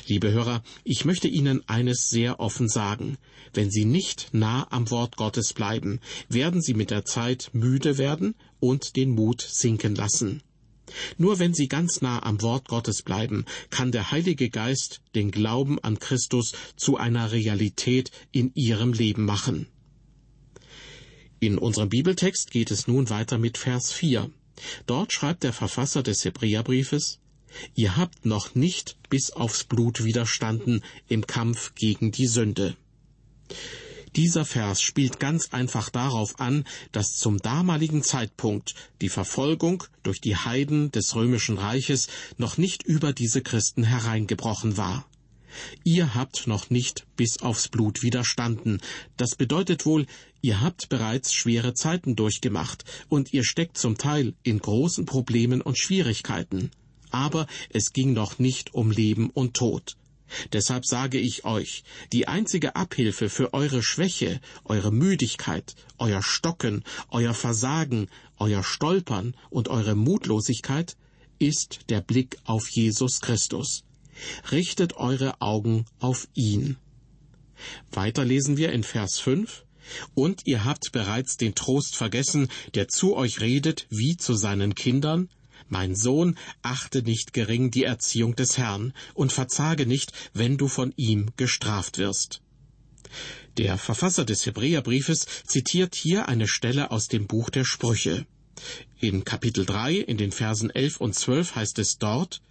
Liebe 0.06 0.32
Hörer, 0.32 0.64
ich 0.84 1.06
möchte 1.06 1.28
Ihnen 1.28 1.68
eines 1.68 2.10
sehr 2.10 2.40
offen 2.40 2.70
sagen. 2.70 3.18
Wenn 3.54 3.72
Sie 3.72 3.86
nicht 3.86 4.30
nah 4.32 4.68
am 4.72 4.90
Wort 4.92 5.18
Gottes 5.18 5.54
bleiben, 5.54 6.00
werden 6.30 6.62
Sie 6.62 6.76
mit 6.76 6.92
der 6.92 7.06
Zeit 7.06 7.50
müde 7.54 7.98
werden 7.98 8.36
und 8.60 8.96
den 8.96 9.10
Mut 9.10 9.42
sinken 9.42 9.96
lassen. 9.96 10.44
Nur 11.18 11.40
wenn 11.40 11.54
Sie 11.54 11.68
ganz 11.68 12.02
nah 12.02 12.24
am 12.24 12.42
Wort 12.42 12.68
Gottes 12.68 13.02
bleiben, 13.02 13.46
kann 13.70 13.92
der 13.92 14.12
Heilige 14.12 14.50
Geist 14.50 15.02
den 15.16 15.32
Glauben 15.32 15.80
an 15.80 16.00
Christus 16.00 16.54
zu 16.76 16.98
einer 16.98 17.32
Realität 17.32 18.12
in 18.32 18.52
Ihrem 18.56 18.94
Leben 18.94 19.26
machen. 19.26 19.68
In 21.40 21.58
unserem 21.58 21.90
Bibeltext 21.90 22.52
geht 22.52 22.70
es 22.72 22.88
nun 22.88 23.10
weiter 23.10 23.38
mit 23.38 23.58
Vers 23.58 23.92
4. 23.92 24.30
Dort 24.86 25.12
schreibt 25.12 25.44
der 25.44 25.54
Verfasser 25.54 26.04
des 26.04 26.24
Hebräerbriefes, 26.24 27.20
Ihr 27.76 27.98
habt 27.98 28.26
noch 28.26 28.56
nicht 28.56 28.98
bis 29.10 29.32
aufs 29.32 29.64
Blut 29.64 30.04
widerstanden 30.04 30.84
im 31.08 31.28
Kampf 31.28 31.76
gegen 31.76 32.12
die 32.12 32.28
Sünde. 32.28 32.78
Dieser 34.18 34.44
Vers 34.44 34.82
spielt 34.82 35.22
ganz 35.22 35.54
einfach 35.54 35.90
darauf 35.90 36.42
an, 36.42 36.66
dass 36.92 37.16
zum 37.16 37.38
damaligen 37.38 38.04
Zeitpunkt 38.04 38.76
die 39.00 39.08
Verfolgung 39.08 39.86
durch 40.04 40.20
die 40.20 40.36
Heiden 40.36 40.92
des 40.92 41.16
römischen 41.16 41.58
Reiches 41.58 42.08
noch 42.38 42.58
nicht 42.58 42.84
über 42.84 43.14
diese 43.14 43.42
Christen 43.42 43.84
hereingebrochen 43.84 44.76
war. 44.76 45.06
Ihr 45.84 46.14
habt 46.14 46.48
noch 46.48 46.70
nicht 46.70 47.06
bis 47.16 47.42
aufs 47.42 47.70
Blut 47.70 48.04
widerstanden. 48.04 48.82
Das 49.16 49.36
bedeutet 49.36 49.86
wohl, 49.86 50.06
ihr 50.42 50.62
habt 50.62 50.90
bereits 50.90 51.34
schwere 51.34 51.74
Zeiten 51.74 52.16
durchgemacht 52.16 52.84
und 53.08 53.34
ihr 53.34 53.46
steckt 53.46 53.78
zum 53.78 53.98
Teil 53.98 54.34
in 54.44 54.60
großen 54.60 55.06
Problemen 55.06 55.62
und 55.62 55.78
Schwierigkeiten. 55.78 56.72
Aber 57.12 57.48
es 57.70 57.94
ging 57.94 58.14
noch 58.14 58.40
nicht 58.40 58.74
um 58.74 58.92
Leben 58.92 59.30
und 59.30 59.54
Tod. 59.54 59.96
Deshalb 60.54 60.86
sage 60.86 61.20
ich 61.20 61.46
euch, 61.46 61.84
die 62.14 62.28
einzige 62.28 62.76
Abhilfe 62.76 63.30
für 63.30 63.54
eure 63.54 63.84
Schwäche, 63.84 64.40
eure 64.64 64.92
Müdigkeit, 64.92 65.76
euer 65.98 66.24
Stocken, 66.24 66.84
euer 67.10 67.34
Versagen, 67.34 68.08
euer 68.38 68.64
Stolpern 68.64 69.36
und 69.50 69.68
eure 69.68 69.96
Mutlosigkeit 69.96 70.98
ist 71.40 71.90
der 71.90 72.02
Blick 72.02 72.38
auf 72.46 72.70
Jesus 72.70 73.20
Christus. 73.20 73.84
Richtet 74.52 74.98
eure 74.98 75.42
Augen 75.42 75.86
auf 76.00 76.28
ihn. 76.34 76.78
Weiter 77.92 78.26
lesen 78.26 78.58
wir 78.58 78.72
in 78.72 78.84
Vers 78.84 79.20
5, 79.20 79.66
Und 80.14 80.42
ihr 80.46 80.64
habt 80.64 80.92
bereits 80.92 81.38
den 81.38 81.56
Trost 81.56 81.96
vergessen, 81.96 82.50
der 82.76 82.88
zu 82.88 83.16
euch 83.16 83.42
redet 83.42 83.88
wie 83.90 84.18
zu 84.18 84.36
seinen 84.36 84.76
Kindern? 84.76 85.30
Mein 85.72 85.96
Sohn, 85.96 86.38
achte 86.64 87.02
nicht 87.02 87.32
gering 87.32 87.72
die 87.72 87.86
Erziehung 87.86 88.36
des 88.36 88.58
Herrn 88.58 88.92
und 89.14 89.32
verzage 89.32 89.86
nicht, 89.86 90.12
wenn 90.34 90.58
du 90.58 90.68
von 90.68 90.94
ihm 90.98 91.30
gestraft 91.38 91.98
wirst. 91.98 92.42
Der 93.56 93.78
Verfasser 93.78 94.26
des 94.26 94.46
Hebräerbriefes 94.46 95.26
zitiert 95.48 95.96
hier 95.96 96.28
eine 96.28 96.50
Stelle 96.50 96.92
aus 96.92 97.08
dem 97.08 97.26
Buch 97.26 97.50
der 97.50 97.64
Sprüche. 97.64 98.26
In 99.00 99.24
Kapitel 99.24 99.66
3 99.66 99.96
in 99.96 100.18
den 100.18 100.34
Versen 100.34 100.72
11 100.72 100.98
und 100.98 101.16
12 101.16 101.56
heißt 101.56 101.80
es 101.80 101.98
dort, 101.98 102.42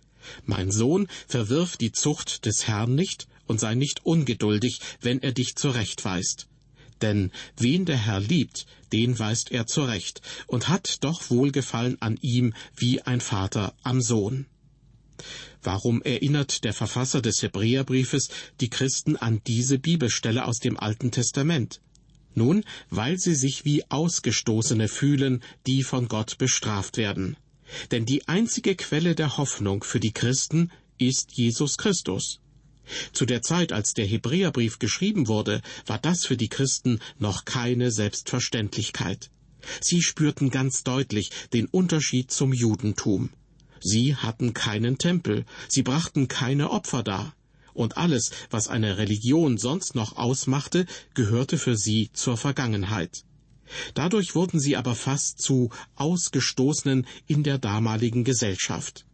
Mein 0.47 0.71
Sohn, 0.71 1.07
verwirf 1.29 1.77
die 1.77 1.93
Zucht 1.93 2.47
des 2.47 2.69
Herrn 2.69 2.95
nicht 2.95 3.29
und 3.47 3.61
sei 3.61 3.75
nicht 3.75 4.07
ungeduldig, 4.07 4.81
wenn 5.03 5.21
er 5.21 5.33
dich 5.33 5.57
zurechtweist. 5.57 6.49
Denn 7.03 7.31
wen 7.57 7.85
der 7.87 7.97
Herr 7.97 8.21
liebt, 8.21 8.67
den 8.93 9.19
weist 9.19 9.51
er 9.51 9.67
zurecht 9.67 10.21
und 10.47 10.69
hat 10.69 10.99
doch 11.01 11.31
Wohlgefallen 11.31 12.01
an 12.01 12.19
ihm 12.21 12.55
wie 12.77 13.03
ein 13.03 13.21
Vater 13.21 13.75
am 13.83 14.01
Sohn. 14.01 14.47
Warum 15.63 16.03
erinnert 16.03 16.65
der 16.65 16.73
Verfasser 16.73 17.21
des 17.21 17.43
Hebräerbriefes 17.43 18.29
die 18.61 18.71
Christen 18.71 19.17
an 19.17 19.43
diese 19.47 19.79
Bibelstelle 19.79 20.47
aus 20.47 20.59
dem 20.59 20.79
Alten 20.79 21.11
Testament? 21.11 21.81
Nun, 22.35 22.65
weil 22.89 23.19
sie 23.19 23.35
sich 23.35 23.65
wie 23.65 23.85
Ausgestoßene 23.91 24.89
fühlen, 24.89 25.43
die 25.67 25.83
von 25.83 26.09
Gott 26.09 26.39
bestraft 26.39 26.97
werden. 26.97 27.37
Denn 27.91 28.07
die 28.07 28.27
einzige 28.29 28.75
Quelle 28.77 29.15
der 29.15 29.37
Hoffnung 29.37 29.85
für 29.85 30.01
die 30.01 30.13
Christen 30.13 30.71
ist 30.99 31.33
Jesus 31.33 31.77
Christus. 31.77 32.41
Zu 33.13 33.27
der 33.27 33.43
Zeit, 33.43 33.73
als 33.73 33.95
der 33.95 34.07
Hebräerbrief 34.07 34.79
geschrieben 34.79 35.29
wurde, 35.29 35.63
war 35.87 35.99
das 35.99 36.25
für 36.25 36.37
die 36.37 36.49
Christen 36.49 37.01
noch 37.19 37.45
keine 37.45 37.91
Selbstverständlichkeit. 37.91 39.31
Sie 39.81 40.03
spürten 40.03 40.51
ganz 40.51 40.85
deutlich 40.85 41.31
den 41.53 41.67
Unterschied 41.67 42.31
zum 42.31 42.53
Judentum. 42.53 43.31
Sie 43.81 44.15
hatten 44.17 44.55
keinen 44.55 44.99
Tempel, 44.99 45.45
sie 45.69 45.83
brachten 45.83 46.29
keine 46.29 46.71
Opfer 46.71 47.03
dar, 47.03 47.35
und 47.73 47.97
alles, 47.97 48.31
was 48.51 48.69
eine 48.69 48.99
Religion 48.99 49.59
sonst 49.59 49.95
noch 49.95 50.17
ausmachte, 50.17 50.87
gehörte 51.15 51.57
für 51.57 51.77
sie 51.77 52.11
zur 52.13 52.37
Vergangenheit. 52.37 53.25
Dadurch 53.95 54.35
wurden 54.35 54.61
sie 54.61 54.77
aber 54.77 54.95
fast 54.95 55.41
zu 55.41 55.71
Ausgestoßenen 55.95 57.07
in 57.27 57.43
der 57.43 57.59
damaligen 57.59 58.25
Gesellschaft. 58.25 59.07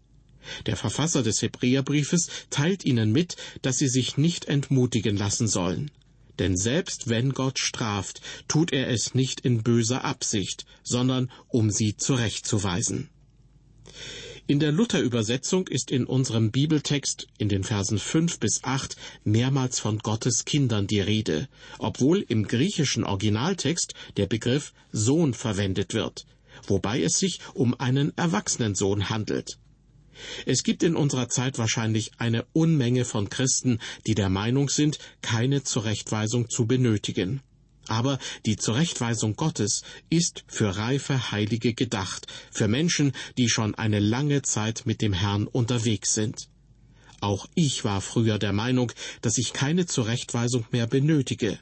Der 0.66 0.76
Verfasser 0.76 1.22
des 1.22 1.42
Hebräerbriefes 1.42 2.28
teilt 2.50 2.84
ihnen 2.84 3.12
mit, 3.12 3.36
dass 3.62 3.78
sie 3.78 3.88
sich 3.88 4.16
nicht 4.16 4.46
entmutigen 4.46 5.16
lassen 5.16 5.48
sollen. 5.48 5.90
Denn 6.38 6.56
selbst 6.56 7.08
wenn 7.08 7.32
Gott 7.32 7.58
straft, 7.58 8.20
tut 8.48 8.72
er 8.72 8.88
es 8.88 9.14
nicht 9.14 9.40
in 9.40 9.62
böser 9.62 10.04
Absicht, 10.04 10.66
sondern 10.82 11.30
um 11.48 11.70
sie 11.70 11.96
zurechtzuweisen. 11.96 13.08
In 14.48 14.60
der 14.60 14.70
Luther-Übersetzung 14.70 15.66
ist 15.66 15.90
in 15.90 16.04
unserem 16.04 16.52
Bibeltext 16.52 17.26
in 17.36 17.48
den 17.48 17.64
Versen 17.64 17.98
fünf 17.98 18.38
bis 18.38 18.62
acht 18.62 18.96
mehrmals 19.24 19.80
von 19.80 19.98
Gottes 19.98 20.44
Kindern 20.44 20.86
die 20.86 21.00
Rede, 21.00 21.48
obwohl 21.78 22.24
im 22.28 22.46
griechischen 22.46 23.02
Originaltext 23.02 23.94
der 24.16 24.26
Begriff 24.26 24.72
Sohn 24.92 25.34
verwendet 25.34 25.94
wird, 25.94 26.26
wobei 26.64 27.02
es 27.02 27.18
sich 27.18 27.40
um 27.54 27.74
einen 27.80 28.16
Erwachsenensohn 28.16 29.10
handelt. 29.10 29.58
Es 30.46 30.62
gibt 30.62 30.82
in 30.82 30.96
unserer 30.96 31.28
Zeit 31.28 31.58
wahrscheinlich 31.58 32.12
eine 32.18 32.44
Unmenge 32.52 33.04
von 33.04 33.28
Christen, 33.28 33.78
die 34.06 34.14
der 34.14 34.28
Meinung 34.28 34.68
sind, 34.68 34.99
keine 35.23 35.62
Zurechtweisung 35.62 36.49
zu 36.49 36.66
benötigen. 36.66 37.40
Aber 37.88 38.18
die 38.46 38.56
Zurechtweisung 38.56 39.37
Gottes 39.37 39.82
ist 40.11 40.44
für 40.49 40.76
reife 40.76 41.30
Heilige 41.30 41.73
gedacht, 41.73 42.26
für 42.50 42.66
Menschen, 42.66 43.12
die 43.38 43.49
schon 43.49 43.75
eine 43.75 44.00
lange 44.00 44.42
Zeit 44.42 44.82
mit 44.87 45.00
dem 45.02 45.12
Herrn 45.12 45.46
unterwegs 45.46 46.14
sind. 46.14 46.49
Auch 47.20 47.46
ich 47.55 47.85
war 47.85 48.00
früher 48.00 48.38
der 48.38 48.52
Meinung, 48.52 48.92
dass 49.22 49.38
ich 49.38 49.52
keine 49.52 49.87
Zurechtweisung 49.87 50.66
mehr 50.70 50.87
benötige. 50.87 51.59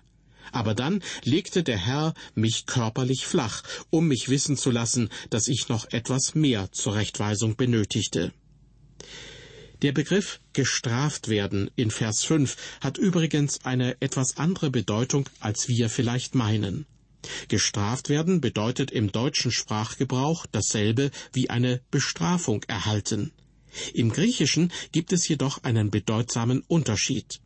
Aber 0.52 0.74
dann 0.74 1.02
legte 1.22 1.62
der 1.62 1.78
Herr 1.78 2.14
mich 2.34 2.66
körperlich 2.66 3.26
flach, 3.26 3.62
um 3.90 4.08
mich 4.08 4.28
wissen 4.28 4.56
zu 4.56 4.70
lassen, 4.70 5.10
dass 5.30 5.48
ich 5.48 5.68
noch 5.68 5.90
etwas 5.90 6.34
mehr 6.34 6.70
Zurechtweisung 6.72 7.56
benötigte. 7.56 8.32
Der 9.82 9.92
Begriff 9.92 10.40
gestraft 10.52 11.28
werden 11.28 11.70
in 11.76 11.90
Vers 11.90 12.24
5 12.24 12.56
hat 12.80 12.96
übrigens 12.96 13.64
eine 13.64 14.00
etwas 14.00 14.38
andere 14.38 14.70
Bedeutung, 14.70 15.28
als 15.40 15.68
wir 15.68 15.90
vielleicht 15.90 16.34
meinen. 16.34 16.86
Gestraft 17.48 18.08
werden 18.08 18.40
bedeutet 18.40 18.90
im 18.90 19.12
deutschen 19.12 19.50
Sprachgebrauch 19.50 20.46
dasselbe 20.50 21.10
wie 21.32 21.50
eine 21.50 21.80
Bestrafung 21.90 22.62
erhalten. 22.64 23.32
Im 23.92 24.10
Griechischen 24.10 24.72
gibt 24.92 25.12
es 25.12 25.26
jedoch 25.26 25.64
einen 25.64 25.90
bedeutsamen 25.90 26.62
Unterschied. 26.66 27.40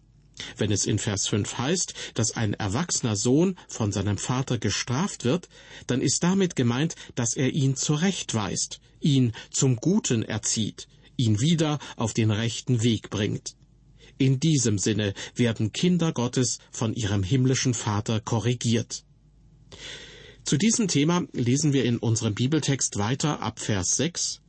Wenn 0.57 0.71
es 0.71 0.87
in 0.87 0.99
Vers 0.99 1.27
5 1.29 1.59
heißt, 1.59 1.94
dass 2.14 2.37
ein 2.37 2.55
erwachsener 2.55 3.16
Sohn 3.16 3.57
von 3.68 3.90
seinem 3.90 4.18
Vater 4.18 4.59
gestraft 4.59 5.25
wird, 5.25 5.49
dann 5.87 6.01
ist 6.01 6.23
damit 6.23 6.55
gemeint, 6.55 6.94
dass 7.16 7.35
er 7.35 7.51
ihn 7.51 7.75
zurechtweist, 7.75 8.81
ihn 9.01 9.33
zum 9.51 9.77
Guten 9.77 10.23
erzieht, 10.23 10.87
ihn 11.18 11.40
wieder 11.40 11.78
auf 11.96 12.14
den 12.14 12.31
rechten 12.31 12.83
Weg 12.83 13.11
bringt. 13.11 13.54
In 14.16 14.40
diesem 14.40 14.78
Sinne 14.78 15.12
werden 15.35 15.72
Kinder 15.72 16.12
Gottes 16.12 16.59
von 16.70 16.94
ihrem 16.94 17.22
himmlischen 17.22 17.74
Vater 17.74 18.20
korrigiert. 18.20 19.04
Zu 20.44 20.57
diesem 20.57 20.88
Thema 20.88 21.26
lesen 21.33 21.74
wir 21.74 21.85
in 21.85 21.98
unserem 21.98 22.35
Bibeltext 22.35 22.96
weiter 22.96 23.42
ab 23.42 23.61
Vers 23.61 23.96
6. 23.96 24.40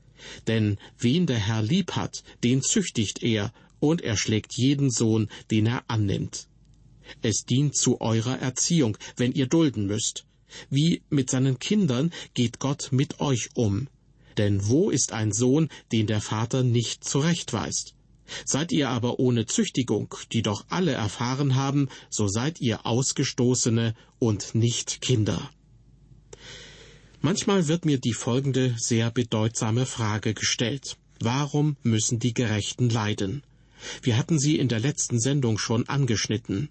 Denn 0.47 0.77
wen 0.97 1.27
der 1.27 1.38
Herr 1.38 1.62
lieb 1.62 1.91
hat, 1.91 2.23
den 2.43 2.62
züchtigt 2.62 3.21
er, 3.21 3.53
und 3.79 4.01
er 4.01 4.17
schlägt 4.17 4.53
jeden 4.53 4.91
Sohn, 4.91 5.29
den 5.51 5.65
er 5.65 5.84
annimmt. 5.88 6.47
Es 7.21 7.45
dient 7.45 7.75
zu 7.75 8.01
eurer 8.01 8.39
Erziehung, 8.39 8.97
wenn 9.17 9.32
ihr 9.32 9.47
dulden 9.47 9.88
müsst. 9.88 10.25
Wie 10.69 11.03
mit 11.10 11.29
seinen 11.29 11.60
Kindern 11.60 12.12
geht 12.34 12.60
Gott 12.60 12.89
mit 12.91 13.19
euch 13.19 13.49
um. 13.55 13.88
Denn 14.39 14.69
wo 14.69 14.89
ist 14.89 15.12
ein 15.12 15.34
Sohn, 15.34 15.67
den 15.91 16.08
der 16.08 16.21
Vater 16.21 16.63
nicht 16.63 17.04
zurechtweist? 17.04 17.93
Seid 18.45 18.71
ihr 18.71 18.88
aber 18.88 19.19
ohne 19.19 19.45
Züchtigung, 19.45 20.15
die 20.32 20.43
doch 20.43 20.63
alle 20.69 20.93
erfahren 20.93 21.56
haben, 21.56 21.89
so 22.10 22.30
seid 22.30 22.62
ihr 22.62 22.86
Ausgestoßene 22.86 23.95
und 24.17 24.56
nicht 24.56 25.02
Kinder. 25.02 25.52
Manchmal 27.19 27.67
wird 27.67 27.84
mir 27.84 27.99
die 27.99 28.13
folgende 28.13 28.75
sehr 28.78 29.12
bedeutsame 29.12 29.86
Frage 29.86 30.34
gestellt. 30.34 30.95
Warum 31.19 31.75
müssen 31.84 32.19
die 32.19 32.34
Gerechten 32.34 32.89
leiden? 32.89 33.43
Wir 34.02 34.15
hatten 34.15 34.39
sie 34.39 34.58
in 34.58 34.69
der 34.69 34.80
letzten 34.80 35.19
Sendung 35.19 35.58
schon 35.58 35.89
angeschnitten. 35.89 36.69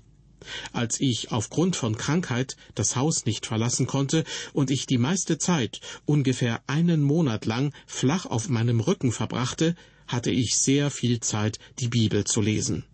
Als 0.72 1.00
ich 1.00 1.32
aufgrund 1.32 1.76
von 1.76 1.96
Krankheit 1.96 2.56
das 2.74 2.96
Haus 2.96 3.24
nicht 3.26 3.46
verlassen 3.46 3.86
konnte 3.86 4.24
und 4.52 4.70
ich 4.70 4.86
die 4.86 4.98
meiste 4.98 5.38
Zeit, 5.38 5.80
ungefähr 6.04 6.62
einen 6.66 7.02
Monat 7.02 7.46
lang, 7.46 7.72
flach 7.86 8.26
auf 8.26 8.48
meinem 8.48 8.80
Rücken 8.80 9.12
verbrachte, 9.12 9.74
hatte 10.06 10.30
ich 10.30 10.56
sehr 10.56 10.90
viel 10.90 11.20
Zeit, 11.20 11.58
die 11.78 11.88
Bibel 11.88 12.24
zu 12.24 12.40
lesen. 12.40 12.84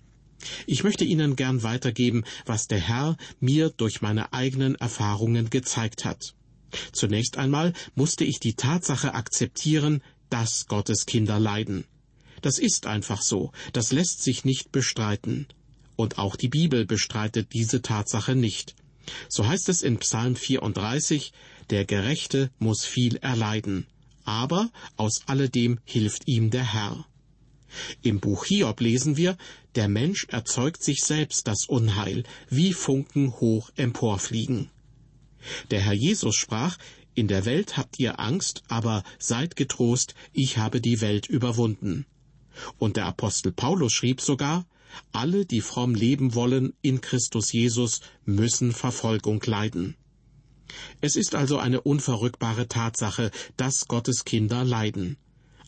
Ich 0.66 0.84
möchte 0.84 1.04
Ihnen 1.04 1.36
gern 1.36 1.62
weitergeben, 1.62 2.24
was 2.44 2.66
der 2.66 2.80
Herr 2.80 3.16
mir 3.40 3.70
durch 3.70 4.02
meine 4.02 4.32
eigenen 4.32 4.74
Erfahrungen 4.74 5.48
gezeigt 5.48 6.04
hat. 6.04 6.34
Zunächst 6.92 7.38
einmal 7.38 7.72
musste 7.94 8.24
ich 8.24 8.40
die 8.40 8.54
Tatsache 8.54 9.14
akzeptieren, 9.14 10.02
dass 10.28 10.66
Gottes 10.66 11.06
Kinder 11.06 11.38
leiden. 11.38 11.84
Das 12.42 12.58
ist 12.58 12.86
einfach 12.86 13.22
so, 13.22 13.52
das 13.72 13.92
lässt 13.92 14.22
sich 14.22 14.44
nicht 14.44 14.72
bestreiten. 14.72 15.46
Und 15.96 16.18
auch 16.18 16.36
die 16.36 16.48
Bibel 16.48 16.86
bestreitet 16.86 17.52
diese 17.52 17.82
Tatsache 17.82 18.34
nicht. 18.34 18.74
So 19.28 19.46
heißt 19.46 19.68
es 19.68 19.82
in 19.82 19.98
Psalm 19.98 20.36
34, 20.36 21.32
der 21.70 21.84
Gerechte 21.84 22.50
muss 22.58 22.84
viel 22.84 23.16
erleiden, 23.16 23.86
aber 24.24 24.70
aus 24.96 25.22
alledem 25.26 25.78
hilft 25.84 26.26
ihm 26.26 26.50
der 26.50 26.72
Herr. 26.72 27.06
Im 28.02 28.20
Buch 28.20 28.44
Hiob 28.44 28.80
lesen 28.80 29.16
wir, 29.16 29.36
der 29.74 29.88
Mensch 29.88 30.26
erzeugt 30.30 30.82
sich 30.82 31.02
selbst 31.02 31.48
das 31.48 31.66
Unheil, 31.66 32.24
wie 32.48 32.72
Funken 32.72 33.32
hoch 33.32 33.70
emporfliegen. 33.76 34.70
Der 35.70 35.80
Herr 35.80 35.92
Jesus 35.92 36.36
sprach, 36.36 36.78
in 37.14 37.28
der 37.28 37.44
Welt 37.44 37.76
habt 37.76 37.98
ihr 37.98 38.18
Angst, 38.18 38.62
aber 38.68 39.04
seid 39.18 39.56
getrost, 39.56 40.14
ich 40.32 40.58
habe 40.58 40.80
die 40.80 41.00
Welt 41.00 41.26
überwunden. 41.26 42.06
Und 42.78 42.96
der 42.96 43.06
Apostel 43.06 43.52
Paulus 43.52 43.92
schrieb 43.92 44.20
sogar, 44.20 44.66
alle, 45.12 45.46
die 45.46 45.60
fromm 45.60 45.94
leben 45.94 46.34
wollen 46.34 46.74
in 46.82 47.00
Christus 47.00 47.52
Jesus, 47.52 48.00
müssen 48.24 48.72
Verfolgung 48.72 49.42
leiden. 49.44 49.96
Es 51.00 51.16
ist 51.16 51.34
also 51.34 51.58
eine 51.58 51.80
unverrückbare 51.80 52.68
Tatsache, 52.68 53.30
dass 53.56 53.86
Gottes 53.86 54.24
Kinder 54.24 54.64
leiden. 54.64 55.16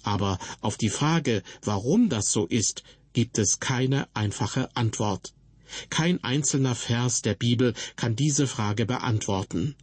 Aber 0.02 0.38
auf 0.60 0.76
die 0.76 0.88
Frage, 0.88 1.42
warum 1.62 2.08
das 2.08 2.30
so 2.30 2.46
ist, 2.46 2.82
gibt 3.12 3.38
es 3.38 3.60
keine 3.60 4.08
einfache 4.14 4.74
Antwort. 4.76 5.34
Kein 5.90 6.22
einzelner 6.22 6.74
Vers 6.74 7.22
der 7.22 7.34
Bibel 7.34 7.74
kann 7.96 8.14
diese 8.14 8.46
Frage 8.46 8.86
beantworten. 8.86 9.74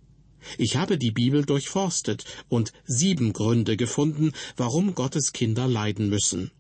Ich 0.57 0.75
habe 0.75 0.97
die 0.97 1.11
Bibel 1.11 1.45
durchforstet 1.45 2.25
und 2.49 2.73
sieben 2.85 3.33
Gründe 3.33 3.77
gefunden, 3.77 4.33
warum 4.57 4.95
Gottes 4.95 5.33
Kinder 5.33 5.67
leiden 5.67 6.09
müssen. 6.09 6.51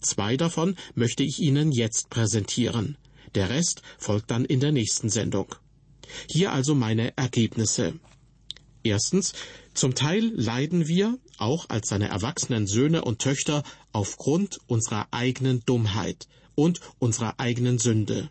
Zwei 0.00 0.36
davon 0.36 0.76
möchte 0.94 1.22
ich 1.22 1.40
Ihnen 1.40 1.72
jetzt 1.72 2.10
präsentieren. 2.10 2.96
Der 3.34 3.50
Rest 3.50 3.82
folgt 3.98 4.30
dann 4.30 4.44
in 4.44 4.60
der 4.60 4.72
nächsten 4.72 5.10
Sendung. 5.10 5.54
Hier 6.30 6.52
also 6.52 6.74
meine 6.74 7.16
Ergebnisse. 7.16 7.94
Erstens, 8.82 9.32
zum 9.74 9.94
Teil 9.94 10.32
leiden 10.34 10.88
wir, 10.88 11.18
auch 11.36 11.68
als 11.68 11.88
seine 11.88 12.08
erwachsenen 12.08 12.66
Söhne 12.66 13.04
und 13.04 13.20
Töchter, 13.20 13.62
aufgrund 13.92 14.58
unserer 14.66 15.08
eigenen 15.10 15.60
Dummheit 15.66 16.26
und 16.54 16.80
unserer 16.98 17.38
eigenen 17.38 17.78
Sünde. 17.78 18.30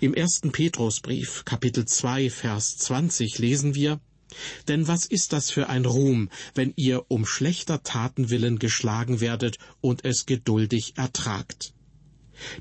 Im 0.00 0.14
ersten 0.14 0.52
Petrusbrief, 0.52 1.44
Kapitel 1.44 1.84
2, 1.84 2.30
Vers 2.30 2.76
20 2.78 3.38
lesen 3.38 3.74
wir, 3.74 4.00
denn 4.68 4.88
was 4.88 5.06
ist 5.06 5.32
das 5.32 5.50
für 5.50 5.68
ein 5.68 5.84
Ruhm, 5.84 6.30
wenn 6.54 6.72
ihr 6.76 7.10
um 7.10 7.26
schlechter 7.26 7.82
Taten 7.82 8.30
willen 8.30 8.58
geschlagen 8.58 9.20
werdet 9.20 9.58
und 9.80 10.04
es 10.04 10.26
geduldig 10.26 10.94
ertragt? 10.96 11.72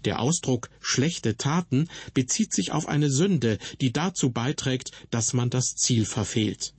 Der 0.05 0.19
Ausdruck 0.19 0.69
schlechte 0.79 1.35
Taten 1.35 1.89
bezieht 2.13 2.53
sich 2.53 2.71
auf 2.71 2.87
eine 2.87 3.09
Sünde, 3.09 3.57
die 3.81 3.91
dazu 3.91 4.31
beiträgt, 4.31 4.91
dass 5.09 5.33
man 5.33 5.49
das 5.49 5.75
Ziel 5.75 6.05
verfehlt. 6.05 6.73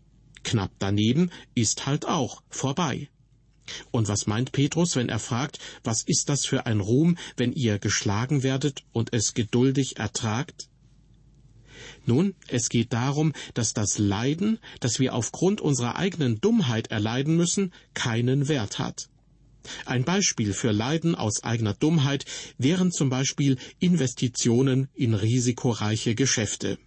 Knapp 0.45 0.71
daneben 0.79 1.31
ist 1.55 1.87
halt 1.87 2.07
auch 2.07 2.43
vorbei. 2.49 3.09
Und 3.91 4.07
was 4.09 4.27
meint 4.27 4.53
Petrus, 4.53 4.95
wenn 4.95 5.09
er 5.09 5.19
fragt, 5.19 5.59
was 5.83 6.03
ist 6.03 6.29
das 6.29 6.47
für 6.47 6.67
ein 6.67 6.81
Ruhm, 6.81 7.19
wenn 7.37 7.53
ihr 7.53 7.79
geschlagen 7.79 8.45
werdet 8.45 8.85
und 8.93 9.13
es 9.13 9.35
geduldig 9.35 9.99
ertragt? 9.99 10.69
Nun, 12.05 12.35
es 12.49 12.69
geht 12.69 12.93
darum, 12.93 13.33
dass 13.55 13.73
das 13.73 13.99
Leiden, 13.99 14.59
das 14.81 14.99
wir 14.99 15.15
aufgrund 15.15 15.61
unserer 15.61 15.97
eigenen 15.97 16.41
Dummheit 16.41 16.91
erleiden 16.91 17.37
müssen, 17.37 17.73
keinen 17.95 18.49
Wert 18.49 18.79
hat. 18.79 19.09
Ein 19.85 20.05
Beispiel 20.05 20.53
für 20.53 20.71
Leiden 20.71 21.15
aus 21.15 21.43
eigener 21.43 21.75
Dummheit 21.75 22.25
wären 22.59 22.93
zum 22.93 23.11
Beispiel 23.11 23.59
Investitionen 23.81 24.89
in 24.95 25.15
risikoreiche 25.15 26.15
Geschäfte. 26.15 26.79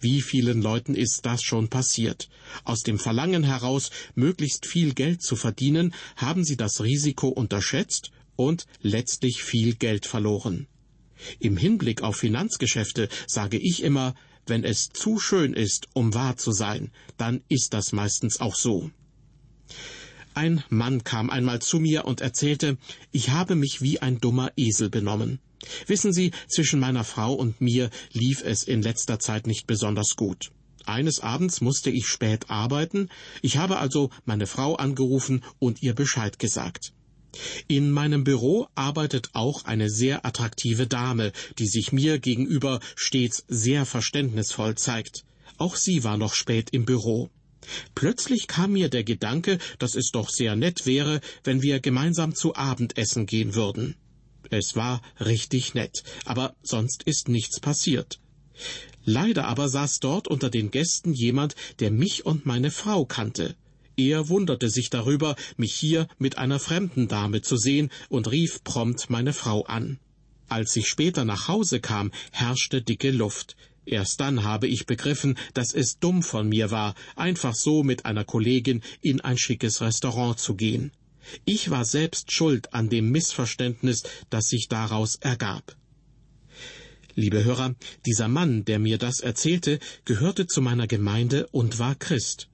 Wie 0.00 0.20
vielen 0.20 0.60
Leuten 0.60 0.94
ist 0.94 1.24
das 1.24 1.42
schon 1.42 1.68
passiert? 1.68 2.28
Aus 2.64 2.82
dem 2.82 2.98
Verlangen 2.98 3.44
heraus, 3.44 3.90
möglichst 4.14 4.66
viel 4.66 4.92
Geld 4.92 5.22
zu 5.22 5.36
verdienen, 5.36 5.94
haben 6.16 6.44
sie 6.44 6.56
das 6.56 6.82
Risiko 6.82 7.28
unterschätzt 7.28 8.10
und 8.36 8.66
letztlich 8.82 9.42
viel 9.42 9.74
Geld 9.74 10.06
verloren. 10.06 10.66
Im 11.38 11.56
Hinblick 11.56 12.02
auf 12.02 12.16
Finanzgeschäfte 12.16 13.08
sage 13.26 13.56
ich 13.56 13.82
immer, 13.82 14.14
wenn 14.46 14.64
es 14.64 14.88
zu 14.88 15.18
schön 15.18 15.52
ist, 15.52 15.88
um 15.92 16.14
wahr 16.14 16.36
zu 16.36 16.52
sein, 16.52 16.90
dann 17.16 17.42
ist 17.48 17.74
das 17.74 17.92
meistens 17.92 18.40
auch 18.40 18.54
so. 18.54 18.90
Ein 20.34 20.62
Mann 20.68 21.02
kam 21.02 21.30
einmal 21.30 21.62
zu 21.62 21.78
mir 21.80 22.04
und 22.04 22.20
erzählte, 22.20 22.76
ich 23.10 23.30
habe 23.30 23.54
mich 23.54 23.80
wie 23.80 24.00
ein 24.00 24.18
dummer 24.18 24.52
Esel 24.56 24.90
benommen. 24.90 25.40
Wissen 25.86 26.12
Sie, 26.12 26.32
zwischen 26.48 26.78
meiner 26.78 27.04
Frau 27.04 27.32
und 27.32 27.60
mir 27.60 27.90
lief 28.12 28.42
es 28.44 28.62
in 28.62 28.82
letzter 28.82 29.18
Zeit 29.18 29.46
nicht 29.46 29.66
besonders 29.66 30.14
gut. 30.14 30.52
Eines 30.84 31.20
Abends 31.20 31.60
musste 31.60 31.90
ich 31.90 32.06
spät 32.06 32.48
arbeiten, 32.48 33.08
ich 33.42 33.56
habe 33.56 33.78
also 33.78 34.10
meine 34.24 34.46
Frau 34.46 34.76
angerufen 34.76 35.42
und 35.58 35.82
ihr 35.82 35.94
Bescheid 35.94 36.38
gesagt. 36.38 36.92
In 37.68 37.90
meinem 37.90 38.24
Büro 38.24 38.68
arbeitet 38.74 39.30
auch 39.32 39.64
eine 39.64 39.90
sehr 39.90 40.24
attraktive 40.24 40.86
Dame, 40.86 41.32
die 41.58 41.66
sich 41.66 41.92
mir 41.92 42.18
gegenüber 42.18 42.80
stets 42.94 43.44
sehr 43.48 43.86
verständnisvoll 43.86 44.76
zeigt. 44.76 45.24
Auch 45.58 45.76
sie 45.76 46.04
war 46.04 46.16
noch 46.16 46.34
spät 46.34 46.70
im 46.72 46.84
Büro. 46.84 47.30
Plötzlich 47.94 48.46
kam 48.46 48.72
mir 48.72 48.88
der 48.88 49.04
Gedanke, 49.04 49.58
dass 49.78 49.94
es 49.94 50.10
doch 50.12 50.28
sehr 50.28 50.56
nett 50.56 50.86
wäre, 50.86 51.20
wenn 51.44 51.62
wir 51.62 51.80
gemeinsam 51.80 52.34
zu 52.34 52.54
Abendessen 52.54 53.26
gehen 53.26 53.54
würden. 53.54 53.96
Es 54.50 54.76
war 54.76 55.02
richtig 55.18 55.74
nett, 55.74 56.04
aber 56.24 56.54
sonst 56.62 57.02
ist 57.02 57.28
nichts 57.28 57.58
passiert. 57.60 58.20
Leider 59.04 59.46
aber 59.46 59.68
saß 59.68 60.00
dort 60.00 60.28
unter 60.28 60.50
den 60.50 60.70
Gästen 60.70 61.12
jemand, 61.12 61.56
der 61.80 61.90
mich 61.90 62.24
und 62.26 62.46
meine 62.46 62.70
Frau 62.70 63.04
kannte. 63.04 63.56
Er 63.96 64.28
wunderte 64.28 64.68
sich 64.68 64.90
darüber, 64.90 65.36
mich 65.56 65.74
hier 65.74 66.06
mit 66.18 66.36
einer 66.36 66.58
fremden 66.58 67.08
Dame 67.08 67.40
zu 67.40 67.56
sehen 67.56 67.90
und 68.10 68.30
rief 68.30 68.62
prompt 68.62 69.08
meine 69.08 69.32
Frau 69.32 69.64
an. 69.64 69.98
Als 70.48 70.76
ich 70.76 70.86
später 70.86 71.24
nach 71.24 71.48
Hause 71.48 71.80
kam, 71.80 72.12
herrschte 72.30 72.82
dicke 72.82 73.10
Luft. 73.10 73.56
Erst 73.86 74.20
dann 74.20 74.44
habe 74.44 74.66
ich 74.66 74.84
begriffen, 74.84 75.38
dass 75.54 75.72
es 75.72 75.98
dumm 75.98 76.22
von 76.22 76.48
mir 76.48 76.70
war, 76.70 76.94
einfach 77.14 77.54
so 77.54 77.82
mit 77.82 78.04
einer 78.04 78.24
Kollegin 78.24 78.82
in 79.00 79.22
ein 79.22 79.38
schickes 79.38 79.80
Restaurant 79.80 80.38
zu 80.38 80.56
gehen. 80.56 80.92
Ich 81.44 81.70
war 81.70 81.84
selbst 81.84 82.32
schuld 82.32 82.74
an 82.74 82.90
dem 82.90 83.10
Missverständnis, 83.10 84.02
das 84.28 84.48
sich 84.48 84.68
daraus 84.68 85.16
ergab. 85.16 85.76
Liebe 87.14 87.44
Hörer, 87.44 87.74
dieser 88.04 88.28
Mann, 88.28 88.66
der 88.66 88.78
mir 88.78 88.98
das 88.98 89.20
erzählte, 89.20 89.78
gehörte 90.04 90.46
zu 90.46 90.60
meiner 90.60 90.86
Gemeinde 90.86 91.46
und 91.46 91.78
war 91.78 91.94
Christ. 91.94 92.48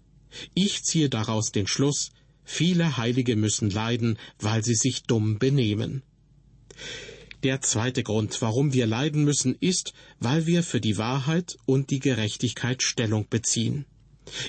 Ich 0.55 0.83
ziehe 0.85 1.09
daraus 1.09 1.53
den 1.53 1.67
Schluss, 1.67 2.11
viele 2.45 2.97
Heilige 2.97 3.37
müssen 3.37 3.71
leiden, 3.71 4.19
weil 4.39 4.65
sie 4.65 4.75
sich 4.75 5.05
dumm 5.05 5.39
benehmen. 5.39 6.03
Der 7.43 7.61
zweite 7.61 8.03
Grund, 8.03 8.41
warum 8.41 8.73
wir 8.73 8.87
leiden 8.87 9.25
müssen, 9.25 9.57
ist, 9.59 9.95
weil 10.21 10.47
wir 10.47 10.63
für 10.63 10.81
die 10.81 10.97
Wahrheit 10.97 11.57
und 11.67 11.91
die 11.91 11.99
Gerechtigkeit 11.99 12.83
Stellung 12.83 13.27
beziehen. 13.29 13.85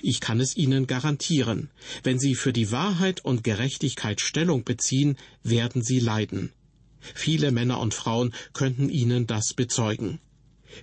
Ich 0.04 0.20
kann 0.20 0.40
es 0.40 0.56
Ihnen 0.56 0.86
garantieren, 0.86 1.72
wenn 2.04 2.20
Sie 2.20 2.36
für 2.36 2.54
die 2.54 2.72
Wahrheit 2.72 3.26
und 3.26 3.44
Gerechtigkeit 3.44 4.22
Stellung 4.22 4.64
beziehen, 4.64 5.18
werden 5.42 5.82
Sie 5.82 6.00
leiden. 6.00 6.52
Viele 7.00 7.52
Männer 7.52 7.80
und 7.80 7.96
Frauen 7.96 8.34
könnten 8.54 8.90
Ihnen 8.90 9.26
das 9.26 9.54
bezeugen. 9.56 10.20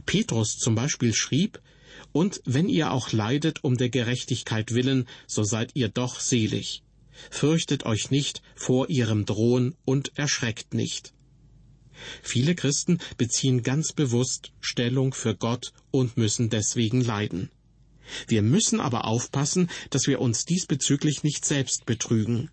Petrus 0.06 0.56
zum 0.58 0.74
Beispiel 0.74 1.14
schrieb, 1.14 1.60
und 2.12 2.40
wenn 2.44 2.68
ihr 2.68 2.92
auch 2.92 3.12
leidet 3.12 3.64
um 3.64 3.76
der 3.76 3.88
Gerechtigkeit 3.88 4.74
willen, 4.74 5.06
so 5.26 5.44
seid 5.44 5.70
ihr 5.74 5.88
doch 5.88 6.20
selig. 6.20 6.82
Fürchtet 7.30 7.84
euch 7.84 8.10
nicht 8.10 8.42
vor 8.54 8.88
ihrem 8.88 9.26
Drohen 9.26 9.76
und 9.84 10.16
erschreckt 10.16 10.74
nicht. 10.74 11.12
Viele 12.22 12.54
Christen 12.54 12.98
beziehen 13.18 13.62
ganz 13.62 13.92
bewusst 13.92 14.52
Stellung 14.60 15.12
für 15.12 15.34
Gott 15.34 15.72
und 15.90 16.16
müssen 16.16 16.48
deswegen 16.48 17.02
leiden. 17.02 17.50
Wir 18.26 18.42
müssen 18.42 18.80
aber 18.80 19.04
aufpassen, 19.04 19.70
dass 19.90 20.06
wir 20.06 20.20
uns 20.20 20.44
diesbezüglich 20.44 21.22
nicht 21.22 21.44
selbst 21.44 21.86
betrügen. 21.86 22.50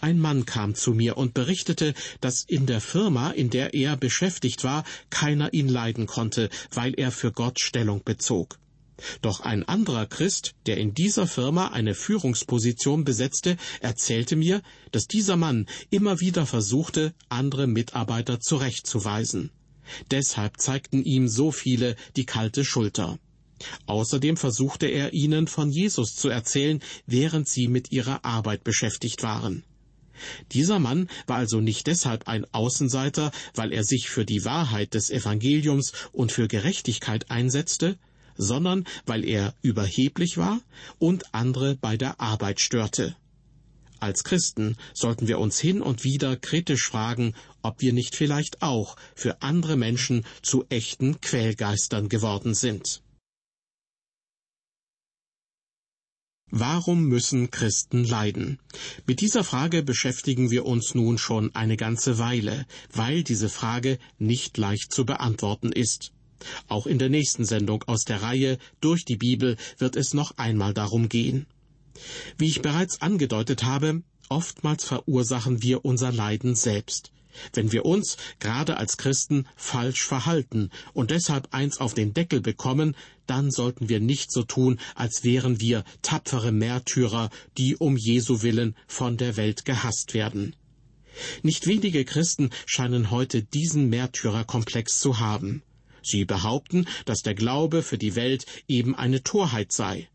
Ein 0.00 0.18
Mann 0.18 0.46
kam 0.46 0.74
zu 0.74 0.94
mir 0.94 1.16
und 1.16 1.34
berichtete, 1.34 1.94
dass 2.20 2.44
in 2.44 2.66
der 2.66 2.80
Firma, 2.80 3.30
in 3.30 3.50
der 3.50 3.74
er 3.74 3.96
beschäftigt 3.96 4.64
war, 4.64 4.84
keiner 5.10 5.52
ihn 5.52 5.68
leiden 5.68 6.06
konnte, 6.06 6.48
weil 6.70 6.94
er 6.96 7.10
für 7.10 7.32
Gott 7.32 7.60
Stellung 7.60 8.02
bezog. 8.04 8.58
Doch 9.22 9.40
ein 9.40 9.64
anderer 9.64 10.06
Christ, 10.06 10.54
der 10.66 10.76
in 10.76 10.94
dieser 10.94 11.26
Firma 11.26 11.68
eine 11.68 11.94
Führungsposition 11.94 13.04
besetzte, 13.04 13.56
erzählte 13.80 14.36
mir, 14.36 14.62
dass 14.92 15.06
dieser 15.06 15.36
Mann 15.36 15.66
immer 15.90 16.20
wieder 16.20 16.46
versuchte, 16.46 17.14
andere 17.28 17.66
Mitarbeiter 17.66 18.40
zurechtzuweisen. 18.40 19.50
Deshalb 20.10 20.60
zeigten 20.60 21.04
ihm 21.04 21.28
so 21.28 21.50
viele 21.50 21.96
die 22.16 22.24
kalte 22.24 22.64
Schulter. 22.64 23.18
Außerdem 23.86 24.36
versuchte 24.36 24.86
er 24.86 25.12
ihnen 25.12 25.46
von 25.46 25.70
Jesus 25.70 26.14
zu 26.16 26.28
erzählen, 26.28 26.80
während 27.06 27.48
sie 27.48 27.68
mit 27.68 27.92
ihrer 27.92 28.24
Arbeit 28.24 28.64
beschäftigt 28.64 29.22
waren. 29.22 29.64
Dieser 30.52 30.78
Mann 30.78 31.08
war 31.26 31.36
also 31.36 31.60
nicht 31.60 31.86
deshalb 31.86 32.28
ein 32.28 32.46
Außenseiter, 32.52 33.32
weil 33.54 33.72
er 33.72 33.84
sich 33.84 34.08
für 34.08 34.24
die 34.24 34.44
Wahrheit 34.44 34.94
des 34.94 35.10
Evangeliums 35.10 35.92
und 36.12 36.30
für 36.30 36.48
Gerechtigkeit 36.48 37.30
einsetzte, 37.30 37.98
sondern 38.36 38.84
weil 39.06 39.24
er 39.24 39.54
überheblich 39.62 40.36
war 40.36 40.60
und 40.98 41.34
andere 41.34 41.76
bei 41.76 41.96
der 41.96 42.20
Arbeit 42.20 42.60
störte. 42.60 43.16
Als 44.00 44.22
Christen 44.22 44.76
sollten 44.92 45.28
wir 45.28 45.38
uns 45.38 45.58
hin 45.58 45.80
und 45.80 46.04
wieder 46.04 46.36
kritisch 46.36 46.88
fragen, 46.88 47.34
ob 47.62 47.80
wir 47.80 47.92
nicht 47.92 48.14
vielleicht 48.14 48.60
auch 48.60 48.96
für 49.14 49.40
andere 49.40 49.76
Menschen 49.76 50.26
zu 50.42 50.66
echten 50.68 51.20
Quälgeistern 51.20 52.08
geworden 52.08 52.54
sind. 52.54 53.02
Warum 56.56 57.06
müssen 57.08 57.50
Christen 57.50 58.04
leiden? 58.04 58.60
Mit 59.08 59.20
dieser 59.20 59.42
Frage 59.42 59.82
beschäftigen 59.82 60.52
wir 60.52 60.66
uns 60.66 60.94
nun 60.94 61.18
schon 61.18 61.52
eine 61.56 61.76
ganze 61.76 62.18
Weile, 62.18 62.66
weil 62.92 63.24
diese 63.24 63.48
Frage 63.48 63.98
nicht 64.18 64.56
leicht 64.56 64.92
zu 64.92 65.04
beantworten 65.04 65.72
ist. 65.72 66.12
Auch 66.68 66.86
in 66.86 66.98
der 66.98 67.08
nächsten 67.08 67.44
Sendung 67.44 67.82
aus 67.84 68.04
der 68.04 68.22
Reihe 68.22 68.58
Durch 68.80 69.04
die 69.04 69.16
Bibel 69.16 69.56
wird 69.78 69.96
es 69.96 70.14
noch 70.14 70.36
einmal 70.36 70.74
darum 70.74 71.08
gehen. 71.08 71.46
Wie 72.38 72.48
ich 72.48 72.62
bereits 72.62 73.00
angedeutet 73.00 73.64
habe, 73.64 74.02
oftmals 74.28 74.84
verursachen 74.84 75.62
wir 75.62 75.84
unser 75.84 76.12
Leiden 76.12 76.54
selbst. 76.54 77.12
Wenn 77.52 77.72
wir 77.72 77.84
uns, 77.84 78.16
gerade 78.38 78.76
als 78.76 78.96
Christen, 78.96 79.46
falsch 79.56 80.02
verhalten 80.02 80.70
und 80.92 81.10
deshalb 81.10 81.52
eins 81.52 81.78
auf 81.78 81.94
den 81.94 82.14
Deckel 82.14 82.40
bekommen, 82.40 82.96
dann 83.26 83.50
sollten 83.50 83.88
wir 83.88 84.00
nicht 84.00 84.30
so 84.30 84.42
tun, 84.42 84.78
als 84.94 85.24
wären 85.24 85.60
wir 85.60 85.84
tapfere 86.02 86.52
Märtyrer, 86.52 87.30
die 87.58 87.76
um 87.76 87.96
Jesu 87.96 88.42
willen 88.42 88.76
von 88.86 89.16
der 89.16 89.36
Welt 89.36 89.64
gehasst 89.64 90.14
werden. 90.14 90.54
Nicht 91.42 91.66
wenige 91.66 92.04
Christen 92.04 92.50
scheinen 92.66 93.10
heute 93.10 93.42
diesen 93.42 93.88
Märtyrerkomplex 93.88 94.98
zu 94.98 95.20
haben. 95.20 95.62
Sie 96.06 96.24
behaupten, 96.24 96.86
dass 97.04 97.22
der 97.22 97.34
Glaube 97.34 97.82
für 97.82 97.98
die 97.98 98.14
Welt 98.14 98.46
eben 98.68 98.94
eine 98.94 99.22
Torheit 99.22 99.72
sei. 99.72 100.08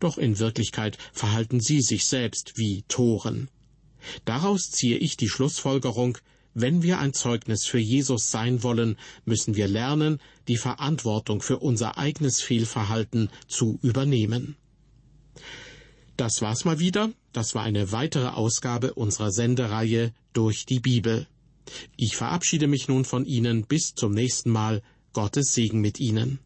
Doch 0.00 0.18
in 0.18 0.38
Wirklichkeit 0.38 0.98
verhalten 1.12 1.60
sie 1.60 1.80
sich 1.80 2.06
selbst 2.06 2.56
wie 2.56 2.82
Toren. 2.88 3.48
Daraus 4.24 4.70
ziehe 4.70 4.98
ich 4.98 5.16
die 5.16 5.28
Schlussfolgerung, 5.28 6.18
wenn 6.58 6.82
wir 6.82 7.00
ein 7.00 7.12
Zeugnis 7.12 7.66
für 7.66 7.78
Jesus 7.78 8.30
sein 8.30 8.62
wollen, 8.62 8.96
müssen 9.26 9.56
wir 9.56 9.68
lernen, 9.68 10.20
die 10.48 10.56
Verantwortung 10.56 11.42
für 11.42 11.58
unser 11.58 11.98
eigenes 11.98 12.40
Fehlverhalten 12.40 13.28
zu 13.46 13.78
übernehmen. 13.82 14.56
Das 16.16 16.40
war's 16.40 16.64
mal 16.64 16.78
wieder. 16.78 17.10
Das 17.34 17.54
war 17.54 17.62
eine 17.62 17.92
weitere 17.92 18.28
Ausgabe 18.28 18.94
unserer 18.94 19.32
Sendereihe 19.32 20.14
durch 20.32 20.64
die 20.64 20.80
Bibel. 20.80 21.26
Ich 21.96 22.16
verabschiede 22.16 22.68
mich 22.68 22.88
nun 22.88 23.04
von 23.04 23.26
Ihnen 23.26 23.66
bis 23.66 23.94
zum 23.94 24.12
nächsten 24.12 24.50
Mal. 24.50 24.82
Gottes 25.16 25.54
Segen 25.54 25.80
mit 25.80 25.98
Ihnen. 25.98 26.40